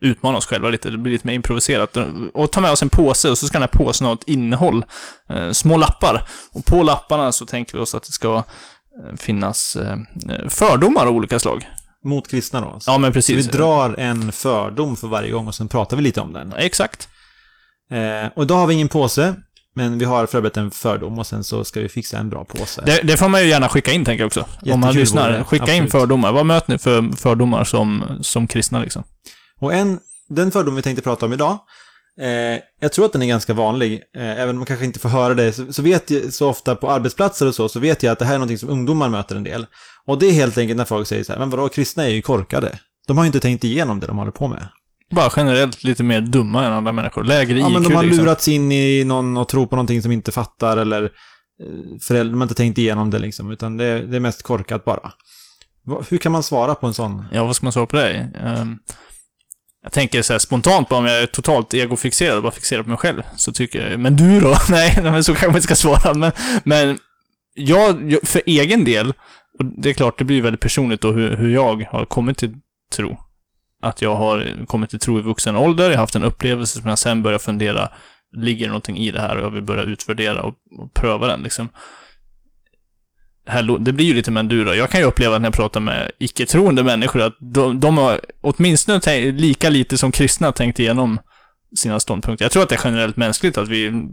[0.01, 0.89] utmana oss själva lite.
[0.89, 1.97] Det blir lite mer improviserat.
[2.33, 4.85] Och ta med oss en påse och så ska den här påsen ha ett innehåll.
[5.29, 6.27] Eh, små lappar.
[6.51, 9.97] Och på lapparna så tänker vi oss att det ska eh, finnas eh,
[10.49, 11.67] fördomar av olika slag.
[12.03, 12.79] Mot kristna då.
[12.85, 13.37] Ja, men Så precis.
[13.47, 16.53] vi drar en fördom för varje gång och sen pratar vi lite om den.
[16.53, 17.09] Exakt.
[17.91, 19.35] Eh, och idag har vi ingen påse,
[19.75, 22.81] men vi har förberett en fördom och sen så ska vi fixa en bra påse.
[22.85, 24.39] Det, det får man ju gärna skicka in, tänker jag också.
[24.39, 25.43] Om man Jättekul lyssnar.
[25.43, 25.91] Skicka in absolut.
[25.91, 26.31] fördomar.
[26.31, 29.03] Vad möter ni för fördomar som, som kristna, liksom?
[29.59, 31.59] Och en, den fördom vi tänkte prata om idag,
[32.19, 35.09] eh, jag tror att den är ganska vanlig, eh, även om man kanske inte får
[35.09, 38.11] höra det, så, så vet jag så ofta på arbetsplatser och så, så vet jag
[38.11, 39.65] att det här är någonting som ungdomar möter en del.
[40.05, 42.21] Och det är helt enkelt när folk säger så här, men vadå, kristna är ju
[42.21, 42.79] korkade.
[43.07, 44.67] De har ju inte tänkt igenom det de håller på med.
[45.11, 47.23] Bara generellt lite mer dumma än andra människor.
[47.23, 48.25] Lägre Ja, IQ, men de har liksom.
[48.25, 51.09] lurats in i någon och tror på någonting som inte fattar eller eh,
[52.01, 55.11] föräldrar, de har inte tänkt igenom det liksom, utan det, det är mest korkat bara.
[56.09, 57.25] Hur kan man svara på en sån?
[57.31, 58.31] Ja, vad ska man svara på det?
[58.45, 58.77] Ehm,
[59.83, 62.89] jag tänker så här spontant bara om jag är totalt egofixerad och bara fixerad på
[62.89, 64.55] mig själv, så tycker jag, men du då?
[64.69, 66.31] Nej, men så kanske man inte ska svara, men,
[66.63, 66.97] men
[67.53, 69.13] jag, jag, för egen del,
[69.59, 72.53] och det är klart, det blir väldigt personligt då hur, hur jag har kommit till
[72.93, 73.17] tro.
[73.81, 76.89] Att jag har kommit till tro i vuxen ålder, jag har haft en upplevelse som
[76.89, 77.89] jag sen börjar fundera,
[78.37, 81.41] ligger det någonting i det här och jag vill börja utvärdera och, och pröva den
[81.41, 81.69] liksom.
[83.51, 84.75] Det här, det blir ju lite Mendura.
[84.75, 88.99] Jag kan ju uppleva när jag pratar med icke-troende människor att de, de har åtminstone
[88.99, 91.19] tänkt, lika lite som kristna tänkt igenom
[91.77, 92.45] sina ståndpunkter.
[92.45, 94.07] Jag tror att det är generellt mänskligt att vi,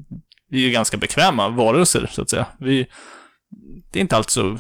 [0.51, 2.47] vi är ganska bekväma varelser, så att säga.
[2.61, 2.87] Vi,
[3.93, 4.57] det är inte alltid så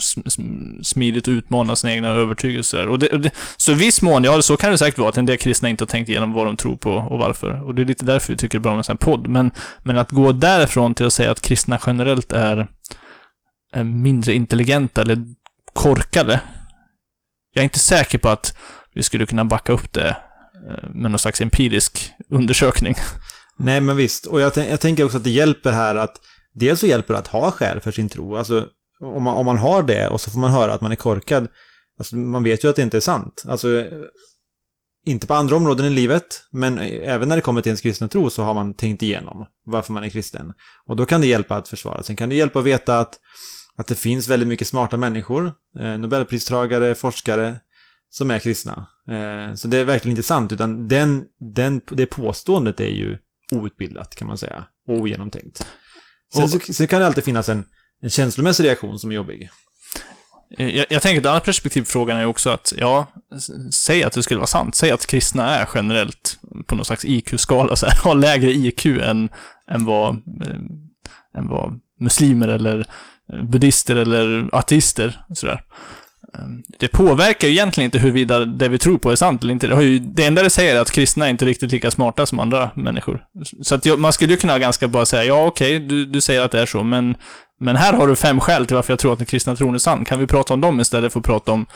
[0.82, 2.88] smidigt att utmana sina egna övertygelser.
[2.88, 5.18] Och det, och det, så i viss mån, ja, så kan det säkert vara att
[5.18, 7.66] en del kristna inte har tänkt igenom vad de tror på och varför.
[7.66, 9.28] Och det är lite därför vi tycker det är bra med en sån här podd.
[9.28, 9.50] Men,
[9.82, 12.68] men att gå därifrån till att säga att kristna generellt är,
[13.78, 15.18] är mindre intelligenta eller
[15.72, 16.40] korkade.
[17.54, 18.56] Jag är inte säker på att
[18.94, 20.16] vi skulle kunna backa upp det
[20.68, 22.94] eh, med någon slags empirisk undersökning.
[23.56, 24.26] Nej, men visst.
[24.26, 26.20] Och jag, jag tänker också att det hjälper här att
[26.54, 28.36] dels så hjälper det att ha skäl för sin tro.
[28.36, 28.66] Alltså,
[29.00, 31.48] om man, om man har det och så får man höra att man är korkad,
[31.98, 33.44] alltså, man vet ju att det inte är sant.
[33.48, 33.84] Alltså,
[35.06, 38.30] inte på andra områden i livet, men även när det kommer till ens kristna tro
[38.30, 40.52] så har man tänkt igenom varför man är kristen.
[40.86, 42.02] Och då kan det hjälpa att försvara.
[42.02, 43.18] Sen kan det hjälpa att veta att,
[43.78, 47.56] att det finns väldigt mycket smarta människor, eh, Nobelpristagare, forskare,
[48.10, 48.86] som är kristna.
[49.10, 53.18] Eh, så det är verkligen inte sant, utan den, den, det påståendet är ju
[53.52, 54.64] outbildat kan man säga.
[54.88, 55.66] Och ogenomtänkt.
[56.34, 57.64] Sen, Och- så, sen kan det alltid finnas en,
[58.02, 59.50] en känslomässig reaktion som är jobbig.
[60.58, 63.06] Eh, Jag, jag tänker ett annat perspektiv på frågan är också att, ja,
[63.72, 64.74] säg att det skulle vara sant.
[64.74, 69.28] Säg att kristna är generellt på någon slags IQ-skala så här, har lägre IQ än,
[69.70, 70.56] än, vad, eh,
[71.38, 72.86] än vad muslimer eller
[73.42, 75.62] buddister eller ateister sådär.
[76.38, 79.66] Ehm, det påverkar ju egentligen inte huruvida det vi tror på är sant eller inte.
[79.66, 82.26] Det, har ju, det enda det säger är att kristna är inte riktigt lika smarta
[82.26, 83.24] som andra människor.
[83.62, 86.50] Så att man skulle ju kunna ganska bara säga, ja okej, du, du säger att
[86.50, 87.16] det är så, men
[87.60, 89.78] men här har du fem skäl till varför jag tror att den kristna tron är
[89.78, 90.04] sann.
[90.04, 91.66] Kan vi prata om dem istället för att prata om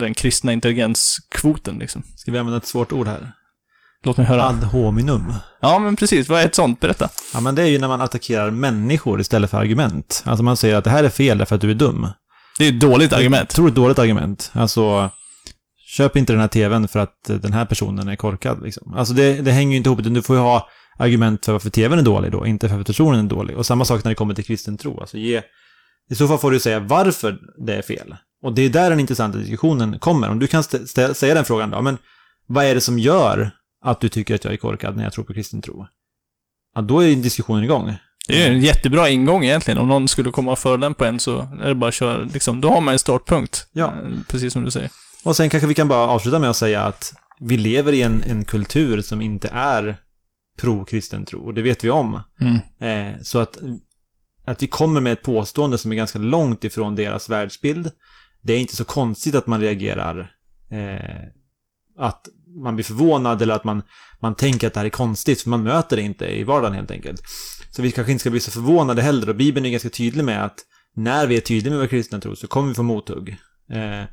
[0.00, 2.02] den kristna intelligenskvoten, liksom?
[2.16, 3.32] Ska vi använda ett svårt ord här?
[4.04, 4.44] Låt mig höra.
[4.44, 5.32] Ad hominem.
[5.60, 6.28] Ja, men precis.
[6.28, 6.80] Vad är ett sånt?
[6.80, 7.08] Berätta.
[7.34, 10.22] Ja, men det är ju när man attackerar människor istället för argument.
[10.26, 12.08] Alltså man säger att det här är fel därför att du är dum.
[12.58, 13.50] Det är ett dåligt argument.
[13.52, 14.50] Otroligt dåligt argument.
[14.54, 15.10] Alltså,
[15.96, 18.62] köp inte den här tvn för att eh, den här personen är korkad.
[18.62, 18.94] Liksom.
[18.94, 21.70] Alltså det, det hänger ju inte ihop, utan du får ju ha argument för varför
[21.70, 23.56] tvn är dålig då, inte för att personen är dålig.
[23.56, 25.00] Och samma sak när det kommer till kristen tro.
[25.00, 25.42] Alltså ge,
[26.10, 28.16] I så fall får du säga varför det är fel.
[28.42, 30.28] Och det är där den intressanta diskussionen kommer.
[30.28, 31.98] Om du kan säga den frågan då, men
[32.46, 33.50] vad är det som gör
[33.82, 35.86] att du tycker att jag är korkad när jag tror på kristen tro?
[36.74, 37.94] Ja, då är diskussionen igång.
[38.28, 39.78] Det är en jättebra ingång egentligen.
[39.78, 42.60] Om någon skulle komma och den på en så är det bara att köra, liksom,
[42.60, 43.66] då har man en startpunkt.
[43.72, 43.86] Ja.
[43.86, 44.90] Eh, Precis som du säger.
[45.24, 48.22] Och sen kanske vi kan bara avsluta med att säga att vi lever i en,
[48.22, 49.96] en kultur som inte är
[50.58, 52.20] pro-kristen tro, och det vet vi om.
[52.40, 52.58] Mm.
[52.80, 53.58] Eh, så att,
[54.44, 57.90] att vi kommer med ett påstående som är ganska långt ifrån deras världsbild,
[58.42, 60.32] det är inte så konstigt att man reagerar,
[60.70, 61.28] eh,
[61.98, 62.28] att
[62.64, 63.82] man blir förvånad eller att man,
[64.20, 66.90] man tänker att det här är konstigt, för man möter det inte i vardagen helt
[66.90, 67.22] enkelt.
[67.70, 70.44] Så vi kanske inte ska bli så förvånade heller, och Bibeln är ganska tydlig med
[70.44, 70.58] att
[70.96, 73.28] när vi är tydliga med vår kristna tro så kommer vi få mothugg.
[73.70, 74.04] Eh,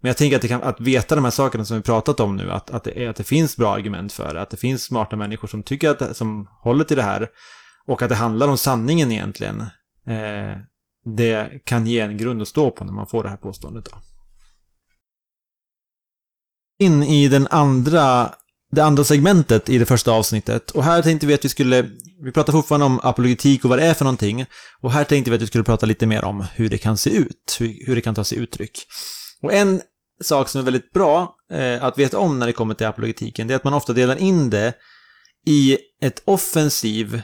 [0.00, 2.36] men jag tänker att, det kan, att veta de här sakerna som vi pratat om
[2.36, 4.82] nu, att, att, det, är, att det finns bra argument för det, att det finns
[4.82, 7.28] smarta människor som tycker att, som håller till det här,
[7.86, 9.60] och att det handlar om sanningen egentligen,
[10.06, 10.58] eh,
[11.16, 13.84] det kan ge en grund att stå på när man får det här påståendet.
[13.84, 14.07] Då.
[16.78, 18.34] In i den andra,
[18.72, 21.90] det andra segmentet i det första avsnittet, och här tänkte vi att vi skulle,
[22.24, 24.46] vi pratar fortfarande om apologetik och vad det är för någonting,
[24.80, 27.10] och här tänkte vi att vi skulle prata lite mer om hur det kan se
[27.10, 28.86] ut, hur, hur det kan ta sig uttryck.
[29.42, 29.80] Och en
[30.24, 33.54] sak som är väldigt bra eh, att veta om när det kommer till apologetiken, det
[33.54, 34.74] är att man ofta delar in det
[35.46, 37.22] i ett offensiv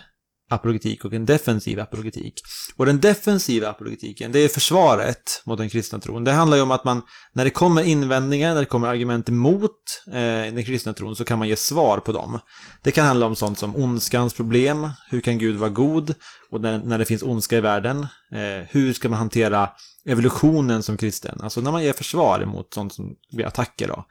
[0.54, 2.40] apologetik och en defensiv apologetik.
[2.76, 6.24] Och den defensiva apologetiken, det är försvaret mot den kristna tron.
[6.24, 10.02] Det handlar ju om att man, när det kommer invändningar, när det kommer argument emot
[10.06, 10.12] eh,
[10.54, 12.38] den kristna tron, så kan man ge svar på dem.
[12.82, 16.14] Det kan handla om sånt som ondskans problem, hur kan Gud vara god,
[16.50, 19.70] och när, när det finns ondska i världen, eh, hur ska man hantera
[20.06, 21.40] evolutionen som kristen?
[21.42, 24.04] Alltså när man ger försvar emot sånt som blir attacker då.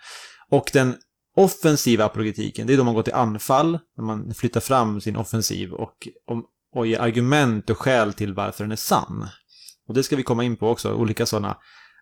[0.50, 0.96] Och den
[1.36, 5.74] offensiva apologetiken, det är då man går till anfall, när man flyttar fram sin offensiv
[5.74, 6.44] och, och,
[6.76, 9.28] och ger argument och skäl till varför den är sann.
[9.88, 11.58] Och det ska vi komma in på också, olika sådana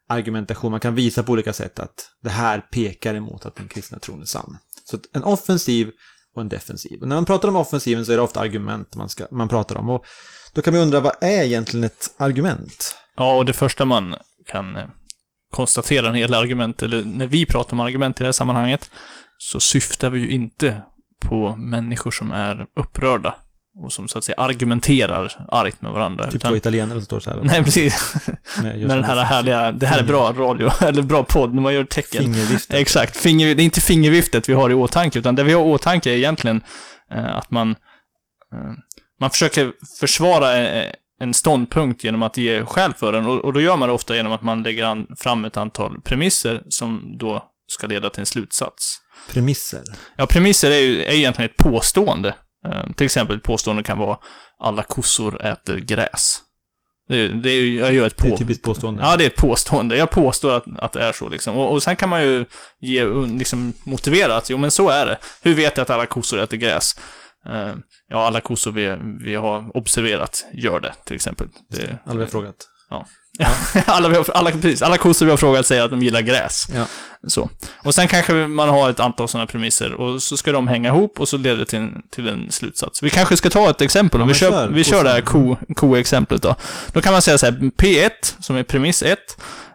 [0.09, 0.71] argumentation.
[0.71, 4.21] Man kan visa på olika sätt att det här pekar emot att den kristna tron
[4.21, 4.57] är sann.
[4.83, 5.91] Så en offensiv
[6.35, 7.01] och en defensiv.
[7.01, 9.75] Och när man pratar om offensiven så är det ofta argument man, ska, man pratar
[9.75, 9.89] om.
[9.89, 10.05] Och
[10.53, 12.95] då kan man undra, vad är egentligen ett argument?
[13.15, 14.15] Ja, och det första man
[14.45, 14.87] kan eh,
[15.51, 18.91] konstatera när det gäller argument, eller när vi pratar om argument i det här sammanhanget,
[19.37, 20.81] så syftar vi ju inte
[21.25, 23.35] på människor som är upprörda
[23.79, 26.25] och som så att säga argumenterar argt med varandra.
[26.25, 27.39] Typ utan- två italienare som står så här.
[27.43, 28.13] Nej, precis.
[28.13, 31.73] just Med den här härliga, det här är bra radio, eller bra podd, när man
[31.73, 32.23] gör tecken.
[32.23, 32.77] fingerviften.
[32.77, 35.63] Exakt, finger, det är inte fingerviftet vi har i åtanke, utan det vi har i
[35.63, 36.61] åtanke är egentligen
[37.11, 37.69] eh, att man,
[38.53, 38.71] eh,
[39.19, 43.61] man försöker försvara eh, en ståndpunkt genom att ge skäl för den, och, och då
[43.61, 47.43] gör man det ofta genom att man lägger an, fram ett antal premisser som då
[47.67, 48.97] ska leda till en slutsats.
[49.31, 49.83] Premisser.
[50.17, 52.35] Ja, premisser är ju är egentligen ett påstående.
[52.67, 54.17] Eh, till exempel ett påstående kan vara
[54.59, 56.41] alla kossor äter gräs.
[57.09, 58.33] Det är, det är, jag gör ett Det är på...
[58.33, 59.03] ett typiskt påstående.
[59.03, 59.97] Ja, det är ett påstående.
[59.97, 61.57] Jag påstår att, att det är så liksom.
[61.57, 62.45] Och, och sen kan man ju
[62.79, 63.05] ge,
[63.37, 65.17] liksom, motivera att jo, men så är det.
[65.41, 66.95] Hur vet jag att alla kossor äter gräs?
[67.49, 67.73] Eh,
[68.07, 71.47] ja, alla kossor vi, vi har observerat gör det, till exempel.
[71.69, 72.67] Det, Alla vi har frågat.
[73.85, 76.67] alla, vi har, alla, precis, alla kossor vi har frågat säger att de gillar gräs.
[76.75, 76.85] Ja.
[77.27, 77.49] Så.
[77.83, 81.19] Och sen kanske man har ett antal sådana premisser och så ska de hänga ihop
[81.19, 83.03] och så leder det till en, till en slutsats.
[83.03, 84.19] Vi kanske ska ta ett exempel.
[84.19, 84.67] Ja, Om vi kör, kör.
[84.67, 86.55] vi kör det här ko, ko-exemplet då.
[86.93, 89.19] Då kan man säga så här, P1, som är premiss 1,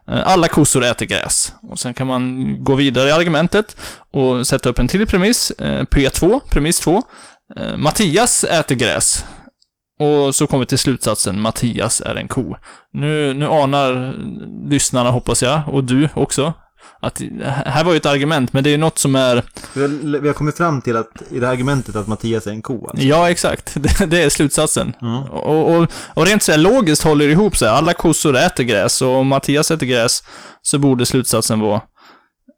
[0.09, 1.53] eh, alla kossor äter gräs.
[1.63, 3.77] Och sen kan man gå vidare i argumentet
[4.13, 7.03] och sätta upp en till premiss, eh, P2, premiss 2.
[7.57, 9.25] Eh, Mattias äter gräs.
[9.99, 12.57] Och så kommer vi till slutsatsen, Mattias är en ko.
[12.93, 14.15] Nu, nu anar
[14.71, 16.55] lyssnarna, hoppas jag, och du också,
[17.01, 19.43] att här var ju ett argument, men det är ju något som är...
[19.75, 22.51] Vi har, vi har kommit fram till att, i det här argumentet att Mattias är
[22.51, 23.07] en ko alltså.
[23.07, 23.75] Ja, exakt.
[23.83, 24.93] Det, det är slutsatsen.
[25.01, 25.29] Ja.
[25.29, 27.69] Och, och, och rent så här logiskt håller det ihop sig.
[27.69, 30.23] Alla kossor äter gräs, och om Mattias äter gräs
[30.63, 31.81] så borde slutsatsen vara...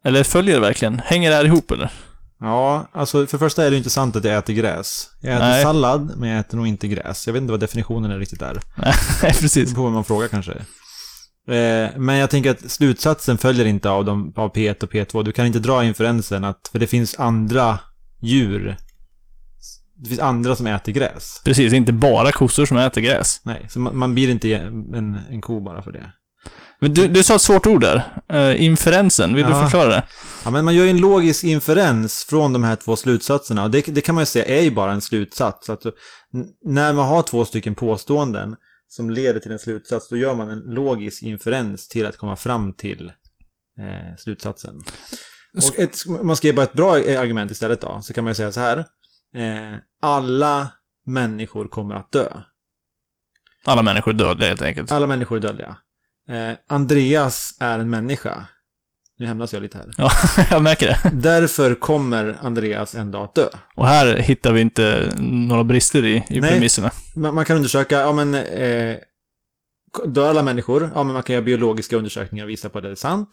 [0.05, 1.01] Eller följer det verkligen?
[1.05, 1.91] Hänger det här ihop, eller?
[2.39, 5.09] Ja, alltså för det första är det inte sant att jag äter gräs.
[5.21, 5.63] Jag äter Nej.
[5.63, 7.27] sallad, men jag äter nog inte gräs.
[7.27, 8.61] Jag vet inte vad definitionen är riktigt där.
[8.75, 8.93] Nej,
[9.39, 9.69] precis.
[9.69, 10.51] Det får man fråga kanske.
[11.49, 15.23] Eh, men jag tänker att slutsatsen följer inte av, de, av P1 och P2.
[15.23, 17.79] Du kan inte dra inferensen att, för det finns andra
[18.21, 18.77] djur.
[19.95, 21.41] Det finns andra som äter gräs.
[21.45, 23.41] Precis, inte bara kossor som äter gräs.
[23.43, 26.11] Nej, så man, man blir inte en, en ko bara för det.
[26.81, 28.03] Men du, du sa ett svårt ord där.
[28.33, 29.63] Uh, inferensen, vill du Ja.
[29.63, 30.03] förklara det?
[30.45, 33.63] Ja, men man gör ju en logisk inferens från de här två slutsatserna.
[33.63, 35.69] Och det, det kan man ju säga är ju bara en slutsats.
[35.69, 35.91] Alltså,
[36.33, 38.55] n- när man har två stycken påståenden
[38.87, 42.73] som leder till en slutsats, då gör man en logisk inferens till att komma fram
[42.73, 43.07] till
[43.79, 44.75] eh, slutsatsen.
[45.69, 48.35] Och ett, man ska ge bara ett bra argument istället då, så kan man ju
[48.35, 48.77] säga så här.
[49.35, 50.67] Eh, alla
[51.05, 52.27] människor kommer att dö.
[53.65, 54.91] Alla människor är dödliga helt enkelt.
[54.91, 55.77] Alla människor är dödliga.
[56.29, 58.45] Eh, Andreas är en människa.
[59.19, 59.93] Nu hämnas jag lite här.
[59.97, 60.11] Ja,
[60.51, 61.11] jag märker det.
[61.13, 63.47] Därför kommer Andreas en dag att dö.
[63.75, 66.51] Och här hittar vi inte några brister i, i Nej.
[66.51, 66.91] premisserna.
[67.15, 68.95] Man, man kan undersöka, ja men, eh,
[70.05, 70.91] dör alla människor?
[70.95, 73.29] Ja men man kan göra biologiska undersökningar och visa på att det är sant.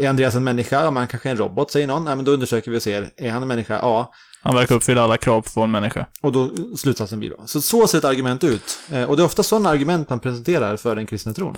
[0.00, 0.84] Är Andreas en människa?
[0.84, 2.06] Ja, man kanske är en robot, säger någon.
[2.06, 3.78] Ja, men då undersöker vi och ser, är han en människa?
[3.82, 4.12] Ja.
[4.42, 6.06] Han verkar uppfylla alla krav på en människa.
[6.20, 7.46] Och då slutsatsen blir då.
[7.46, 8.78] Så så ser ett argument ut.
[8.90, 11.56] Eh, och det är ofta sådana argument man presenterar för den kristna tron.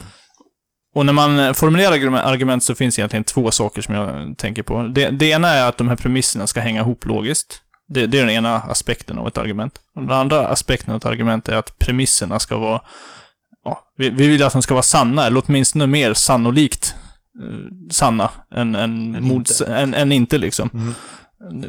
[0.97, 4.83] Och när man eh, formulerar argument- så finns egentligen två saker som jag tänker på.
[4.83, 7.61] Det, det ena är att de här premisserna ska hänga ihop logiskt.
[7.89, 9.81] Det, det är den ena aspekten av ett argument.
[9.95, 12.81] Och den andra aspekten av ett argument är att premisserna ska vara...
[13.65, 16.95] Ja, vi, vi vill att de ska vara sanna, eller åtminstone mer sannolikt
[17.43, 19.67] eh, sanna än, än, Än inte.
[19.67, 20.71] än, än inte liksom.
[20.75, 20.95] Mm.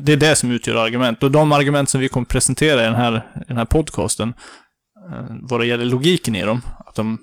[0.04, 1.24] Det är det som utgör argument.
[1.24, 4.34] Och de argument som vi kommer presentera i den här, i den här podcasten,
[5.10, 7.20] eh, vad det gäller logiken i dem, att de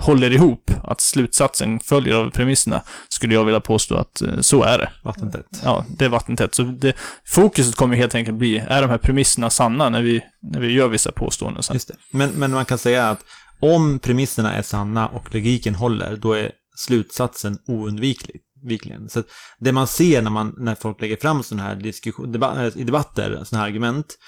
[0.00, 4.78] håller ihop, att slutsatsen följer av premisserna, skulle jag vilja påstå att eh, så är
[4.78, 4.90] det.
[5.02, 5.46] Vattentätt.
[5.64, 6.54] Ja, det är vattentätt.
[6.54, 10.60] Så det, fokuset kommer helt enkelt bli, är de här premisserna sanna när vi, när
[10.60, 11.74] vi gör vissa påståenden sen?
[11.74, 11.94] Just det.
[12.12, 13.24] Men, men man kan säga att
[13.60, 19.08] om premisserna är sanna och logiken håller, då är slutsatsen oundviklig verkligen.
[19.08, 19.26] Så att
[19.58, 22.84] det man ser när, man, när folk lägger fram sådana här diskussion, debat, eh, i
[22.84, 24.18] debatter, sådana här argument,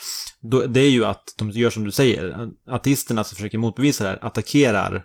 [0.40, 2.50] då, det är ju att de gör som du säger.
[2.70, 5.04] Artisterna som försöker motbevisa det här attackerar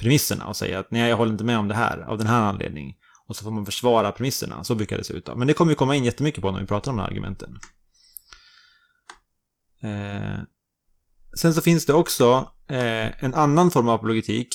[0.00, 2.40] premisserna och säger att nej, jag håller inte med om det här av den här
[2.40, 2.94] anledningen.
[3.26, 4.64] Och så får man försvara premisserna.
[4.64, 5.26] Så brukar det se ut.
[5.26, 5.36] Då.
[5.36, 7.58] Men det kommer ju komma in jättemycket på när vi pratar om de här argumenten.
[9.82, 10.38] Eh,
[11.36, 14.48] sen så finns det också eh, en annan form av apologetik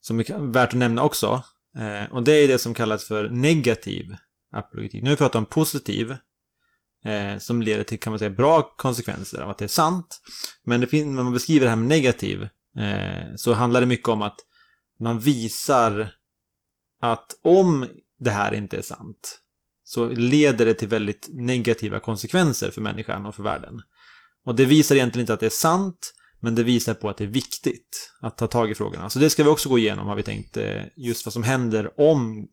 [0.00, 1.42] som är värt att nämna också.
[1.78, 4.16] Eh, och det är det som kallas för negativ
[4.52, 5.02] apologetik.
[5.02, 6.16] Nu har vi pratat om positiv,
[7.04, 10.20] eh, som leder till, kan man säga, bra konsekvenser av att det är sant.
[10.64, 12.42] Men det finns, när man beskriver det här med negativ,
[12.78, 14.36] eh, så handlar det mycket om att
[15.00, 16.10] man visar
[17.00, 17.86] att om
[18.18, 19.40] det här inte är sant,
[19.84, 23.82] så leder det till väldigt negativa konsekvenser för människan och för världen.
[24.44, 27.24] Och det visar egentligen inte att det är sant, men det visar på att det
[27.24, 29.10] är viktigt att ta tag i frågorna.
[29.10, 32.00] Så det ska vi också gå igenom, har vi tänkt, eh, just vad som händer
[32.00, 32.46] om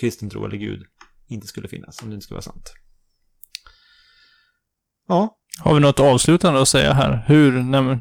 [0.00, 0.82] kristen tro eller Gud
[1.28, 2.72] inte skulle finnas, om det inte skulle vara sant.
[5.08, 7.24] Ja, Har vi något avslutande att säga här?
[7.26, 7.98] Hur, nej,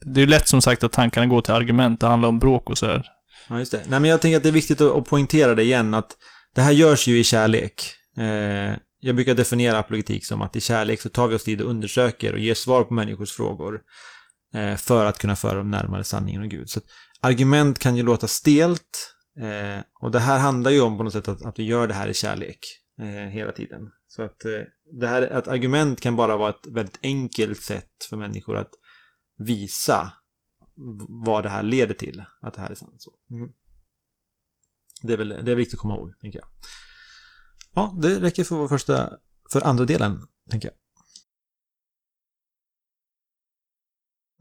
[0.00, 2.70] det är ju lätt som sagt att tankarna går till argument, det handlar om bråk
[2.70, 3.06] och så här.
[3.48, 3.82] Ja, just det.
[3.88, 6.16] Nej, men jag tänker att det är viktigt att, poängtera det igen, att
[6.54, 7.82] det här görs ju i kärlek.
[8.18, 11.70] Eh, jag brukar definiera apologetik som att i kärlek så tar vi oss tid och
[11.70, 13.80] undersöker och ger svar på människors frågor
[14.52, 16.70] Eh, för att kunna föra dem närmare sanningen och Gud.
[16.70, 16.84] Så att
[17.20, 21.28] argument kan ju låta stelt eh, och det här handlar ju om på något sätt
[21.28, 22.58] att, att vi gör det här i kärlek
[23.00, 23.90] eh, hela tiden.
[24.06, 24.60] Så att eh,
[25.00, 28.70] det här, att argument kan bara vara ett väldigt enkelt sätt för människor att
[29.38, 30.12] visa
[31.24, 33.02] vad det här leder till, att det här är sant.
[33.02, 33.10] Så.
[33.30, 33.48] Mm.
[35.02, 36.48] Det, är väl, det är viktigt att komma ihåg, tänker jag.
[37.74, 39.10] Ja, det räcker för vår första,
[39.52, 40.81] för andra delen, tänker jag.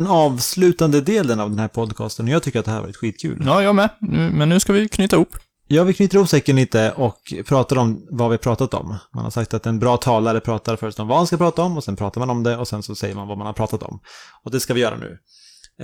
[0.01, 2.97] Den avslutande delen av den här podcasten, och jag tycker att det här har varit
[2.97, 3.43] skitkul.
[3.45, 3.89] Ja, jag med.
[4.33, 5.35] Men nu ska vi knyta ihop.
[5.67, 8.97] Ja, vi knyter ihop säcken lite och pratar om vad vi pratat om.
[9.15, 11.77] Man har sagt att en bra talare pratar först om vad han ska prata om
[11.77, 13.83] och sen pratar man om det och sen så säger man vad man har pratat
[13.83, 13.99] om.
[14.43, 15.17] Och det ska vi göra nu.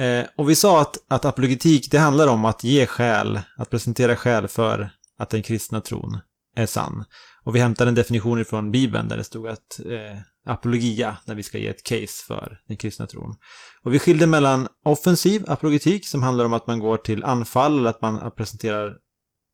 [0.03, 4.15] Eh, och vi sa att, att apologetik, det handlar om att ge skäl, att presentera
[4.15, 6.19] skäl för att den kristna tron
[6.55, 7.03] är sann.
[7.47, 11.43] Och vi hämtade en definition ifrån Bibeln där det stod att eh, apologia, när vi
[11.43, 13.35] ska ge ett case för den kristna tron.
[13.83, 17.89] Och vi skilde mellan offensiv apologetik, som handlar om att man går till anfall, eller
[17.89, 18.93] att man presenterar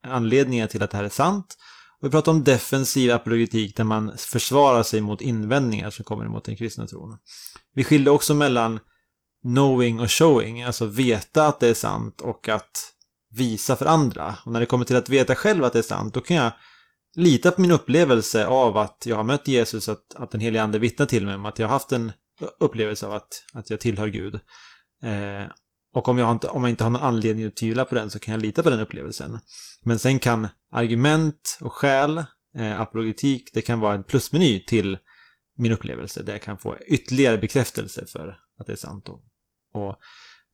[0.08, 1.58] anledningar till att det här är sant.
[2.00, 6.46] Och vi pratar om defensiv apologetik, där man försvarar sig mot invändningar som kommer emot
[6.46, 7.18] den kristna tron.
[7.76, 8.80] Vi skilde också mellan
[9.44, 12.94] knowing och showing, alltså veta att det är sant och att
[13.32, 14.36] visa för andra.
[14.46, 16.52] Och när det kommer till att veta själv att det är sant, då kan jag
[17.16, 20.80] lita på min upplevelse av att jag har mött Jesus, att, att den helige ande
[20.80, 22.12] vittnar till mig om att jag har haft en
[22.60, 24.36] upplevelse av att, att jag tillhör Gud.
[25.04, 25.52] Eh,
[25.94, 28.20] och om jag, inte, om jag inte har någon anledning att tvivla på den så
[28.20, 29.40] kan jag lita på den upplevelsen.
[29.84, 32.18] Men sen kan argument och skäl,
[32.58, 34.98] eh, apologetik, det kan vara en plusmeny till
[35.58, 39.10] min upplevelse där jag kan få ytterligare bekräftelse för att det är sant.
[39.10, 39.22] Och,
[39.74, 39.96] och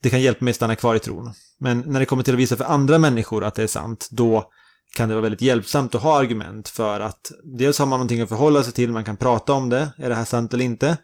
[0.01, 1.33] det kan hjälpa mig att stanna kvar i tron.
[1.59, 4.51] Men när det kommer till att visa för andra människor att det är sant, då
[4.95, 8.29] kan det vara väldigt hjälpsamt att ha argument för att dels har man någonting att
[8.29, 10.97] förhålla sig till, man kan prata om det, är det här sant eller inte?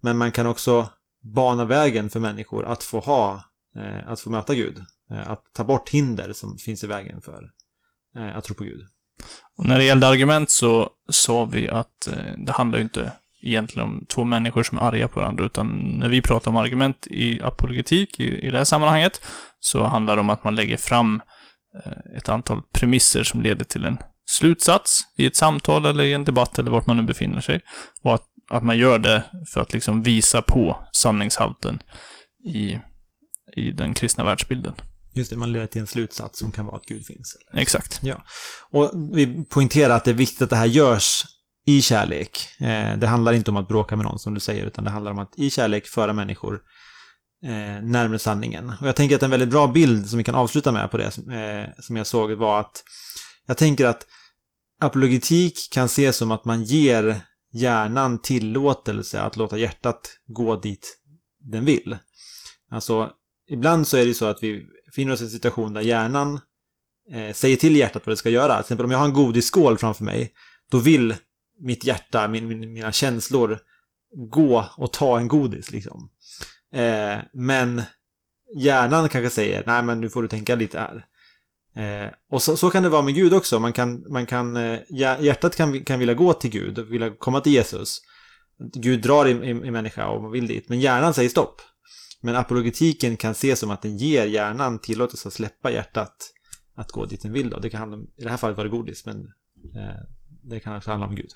[0.00, 0.88] Men man kan också
[1.34, 3.44] bana vägen för människor att få ha,
[3.76, 4.78] eh, att få möta Gud.
[5.10, 7.50] Eh, att ta bort hinder som finns i vägen för
[8.16, 8.80] eh, att tro på Gud.
[9.56, 13.12] Och när det gällde argument så sa vi att eh, det handlar ju inte
[13.42, 15.68] egentligen om två människor som är arga på varandra, utan
[15.98, 19.20] när vi pratar om argument i apologetik i, i det här sammanhanget,
[19.60, 21.22] så handlar det om att man lägger fram eh,
[22.16, 23.98] ett antal premisser som leder till en
[24.30, 27.60] slutsats i ett samtal eller i en debatt eller vart man nu befinner sig.
[28.02, 31.82] Och att, att man gör det för att liksom visa på sanningshalten
[32.44, 32.78] i,
[33.56, 34.74] i den kristna världsbilden.
[35.14, 37.36] Just det, man leder till en slutsats som kan vara att Gud finns.
[37.52, 38.00] Exakt.
[38.70, 41.24] Och vi poängterar att det är viktigt att det här görs
[41.66, 42.48] i kärlek.
[42.60, 45.12] Eh, det handlar inte om att bråka med någon som du säger, utan det handlar
[45.12, 46.60] om att i kärlek föra människor
[47.44, 48.72] eh, närmare sanningen.
[48.80, 51.04] Och jag tänker att en väldigt bra bild som vi kan avsluta med på det,
[51.04, 52.84] eh, som jag såg, var att
[53.46, 54.06] jag tänker att
[54.80, 57.20] apologetik kan ses som att man ger
[57.52, 60.98] hjärnan tillåtelse att låta hjärtat gå dit
[61.40, 61.96] den vill.
[62.70, 63.10] Alltså,
[63.50, 66.40] ibland så är det så att vi finner oss i en situation där hjärnan
[67.12, 68.54] eh, säger till hjärtat vad det ska göra.
[68.54, 70.32] Till exempel om jag har en godisskål framför mig,
[70.70, 71.14] då vill
[71.60, 73.58] mitt hjärta, min, min, mina känslor
[74.30, 76.10] gå och ta en godis liksom.
[76.72, 77.82] Eh, men
[78.56, 81.06] hjärnan kanske säger, nej men nu får du tänka lite här.
[81.74, 83.58] Eh, och så, så, kan det vara med Gud också.
[83.58, 87.52] Man kan, man kan, eh, hjärtat kan, kan vilja gå till Gud, vilja komma till
[87.52, 88.00] Jesus.
[88.74, 91.60] Gud drar i, i, i människa och man vill dit, men hjärnan säger stopp.
[92.20, 96.32] Men apologetiken kan ses som att den ger hjärnan tillåtelse att släppa hjärtat
[96.74, 97.50] att gå dit den vill.
[97.50, 97.58] Då.
[97.58, 99.16] Det kan handla om, I det här fallet var det godis, men
[99.76, 100.02] eh,
[100.42, 101.30] det kan också handla om Gud.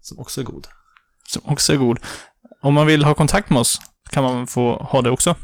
[0.00, 0.66] Som också är god.
[1.28, 1.98] Som också är god.
[2.62, 3.80] Om man vill ha kontakt med oss
[4.10, 5.34] kan man få ha det också.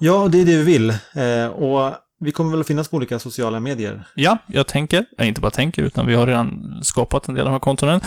[0.00, 0.90] Ja, det är det vi vill.
[0.90, 4.06] Eh, och vi kommer väl att finnas på olika sociala medier.
[4.14, 7.46] Ja, jag tänker, jag inte bara tänker, utan vi har redan skapat en del av
[7.46, 8.00] de här kontonen.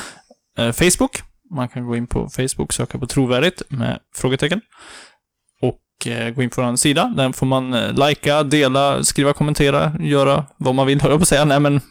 [0.58, 1.24] Eh, Facebook,
[1.56, 4.62] man kan gå in på Facebook, söka på trovärdigt med frågetecken.
[5.62, 9.92] Och eh, gå in på vår sida, där får man eh, likea, dela, skriva, kommentera,
[10.00, 11.46] göra vad man vill, jag på att säga.
[11.46, 11.82] Nej, men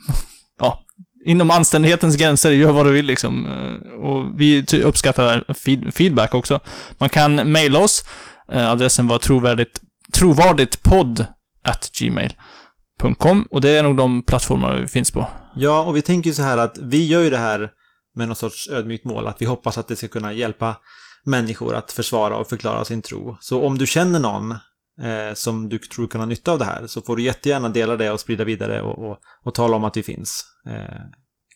[1.24, 3.46] inom anständighetens gränser, gör vad du vill liksom.
[3.46, 6.60] Eh, och vi uppskattar feed feedback också.
[6.98, 8.04] Man kan mejla oss.
[8.52, 9.80] Eh, adressen var trovärdigt,
[10.12, 11.26] trovärdigtpodd
[11.64, 15.26] at gmail.com och det är nog de plattformar vi finns på.
[15.56, 17.70] Ja, och vi tänker ju så här att vi gör ju det här
[18.16, 20.76] med någon sorts ödmjukt mål, att vi hoppas att det ska kunna hjälpa
[21.24, 23.36] människor att försvara och förklara sin tro.
[23.40, 24.54] Så om du känner någon
[25.02, 27.96] eh, som du tror kan ha nytta av det här så får du jättegärna dela
[27.96, 30.44] det och sprida vidare och, och, och tala om att vi finns.
[30.68, 31.00] Eh,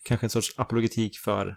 [0.04, 1.56] kanske en sorts apologetik för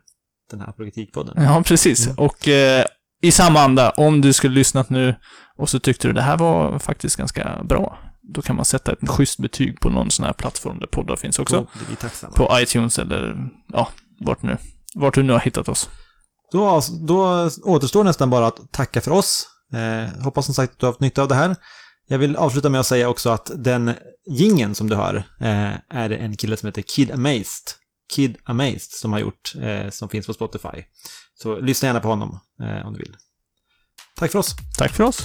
[0.51, 1.43] den här apologetikpodden.
[1.43, 2.05] Ja, precis.
[2.05, 2.17] Mm.
[2.17, 2.86] Och eh,
[3.21, 5.15] i samma anda, om du skulle lyssnat nu
[5.57, 9.09] och så tyckte du det här var faktiskt ganska bra, då kan man sätta ett
[9.09, 11.67] schysst betyg på någon sån här plattform där poddar finns också.
[12.36, 14.57] På iTunes eller, ja, vart nu.
[14.95, 15.89] Vart du nu har hittat oss.
[16.51, 19.47] Då, då återstår nästan bara att tacka för oss.
[19.74, 21.55] Eh, hoppas som sagt att du har haft nytta av det här.
[22.07, 23.93] Jag vill avsluta med att säga också att den
[24.30, 27.76] gingen som du hör eh, är en kille som heter Kid Amazed.
[28.13, 30.84] Kid Amazed som har gjort, eh, som finns på Spotify.
[31.36, 33.15] Så lyssna gärna på honom eh, om du vill.
[34.15, 34.55] Tack för oss.
[34.78, 35.22] Tack för oss.